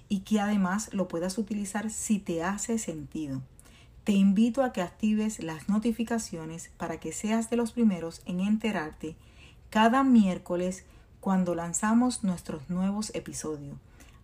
y 0.07 0.21
que 0.21 0.39
además 0.39 0.91
lo 0.93 1.07
puedas 1.07 1.37
utilizar 1.37 1.91
si 1.91 2.17
te 2.17 2.43
hace 2.43 2.79
sentido. 2.79 3.43
Te 4.03 4.13
invito 4.13 4.63
a 4.63 4.73
que 4.73 4.81
actives 4.81 5.43
las 5.43 5.69
notificaciones 5.69 6.71
para 6.77 6.99
que 6.99 7.11
seas 7.11 7.51
de 7.51 7.57
los 7.57 7.73
primeros 7.73 8.23
en 8.25 8.39
enterarte 8.39 9.15
cada 9.69 10.03
miércoles 10.03 10.85
cuando 11.19 11.53
lanzamos 11.53 12.23
nuestros 12.23 12.67
nuevos 12.71 13.13
episodios. 13.13 13.77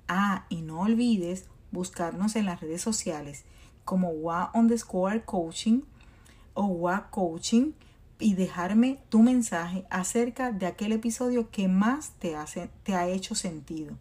Ah, 0.08 0.48
y 0.50 0.64
no 0.64 0.80
olvides 0.80 1.46
buscarnos 1.72 2.36
en 2.36 2.48
las 2.48 2.62
redes 2.62 2.82
sociales 2.82 3.46
como 3.84 4.10
WA 4.10 4.52
coaching 5.26 5.82
o 6.56 6.66
WA 6.66 7.12
Coaching 7.12 7.74
y 8.18 8.34
dejarme 8.34 9.00
tu 9.10 9.22
mensaje 9.22 9.86
acerca 9.90 10.52
de 10.52 10.66
aquel 10.66 10.94
episodio 10.94 11.52
que 11.52 11.68
más 11.68 12.12
te, 12.20 12.36
hace, 12.36 12.70
te 12.84 12.96
ha 12.96 13.08
hecho 13.08 13.36
sentido. 13.36 13.96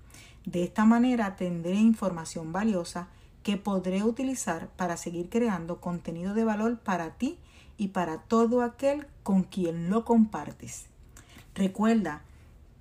De 0.47 0.63
esta 0.63 0.85
manera 0.85 1.37
tendré 1.37 1.75
información 1.75 2.53
valiosa 2.53 3.09
que 3.43 3.57
podré 3.59 4.03
utilizar 4.03 4.69
para 4.69 4.97
seguir 4.97 5.29
creando 5.29 5.81
contenido 5.81 6.33
de 6.33 6.45
valor 6.45 6.79
para 6.79 7.11
ti 7.11 7.39
y 7.77 7.89
para 7.89 8.19
todo 8.19 8.63
aquel 8.63 9.07
con 9.23 9.43
quien 9.43 9.91
lo 9.91 10.05
compartes. 10.05 10.87
Recuerda 11.55 12.23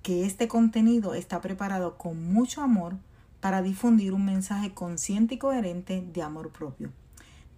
que 0.02 0.24
este 0.24 0.48
contenido 0.48 1.14
está 1.14 1.40
preparado 1.40 1.96
con 1.96 2.32
mucho 2.32 2.62
amor 2.62 2.96
para 3.40 3.62
difundir 3.62 4.14
un 4.14 4.24
mensaje 4.24 4.72
consciente 4.72 5.34
y 5.34 5.38
coherente 5.38 6.02
de 6.12 6.22
amor 6.22 6.50
propio. 6.50 6.90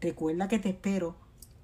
Recuerda 0.00 0.48
que 0.48 0.58
te 0.58 0.70
espero 0.70 1.14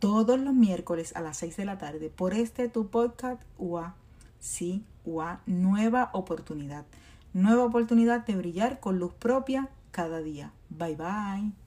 todos 0.02 0.40
los 0.40 0.52
miércoles 0.52 1.14
a 1.14 1.20
las 1.20 1.36
6 1.36 1.58
de 1.58 1.64
la 1.64 1.78
tarde 1.78 2.10
por 2.10 2.34
este 2.34 2.68
tu 2.68 2.88
podcast 2.88 3.40
UA. 3.56 3.94
Sí, 4.40 4.84
UA, 5.04 5.42
nueva 5.46 6.10
oportunidad. 6.12 6.86
Nueva 7.32 7.66
oportunidad 7.66 8.26
de 8.26 8.34
brillar 8.34 8.80
con 8.80 8.98
luz 8.98 9.14
propia 9.14 9.68
cada 9.92 10.20
día. 10.20 10.50
Bye 10.70 10.96
bye. 10.96 11.61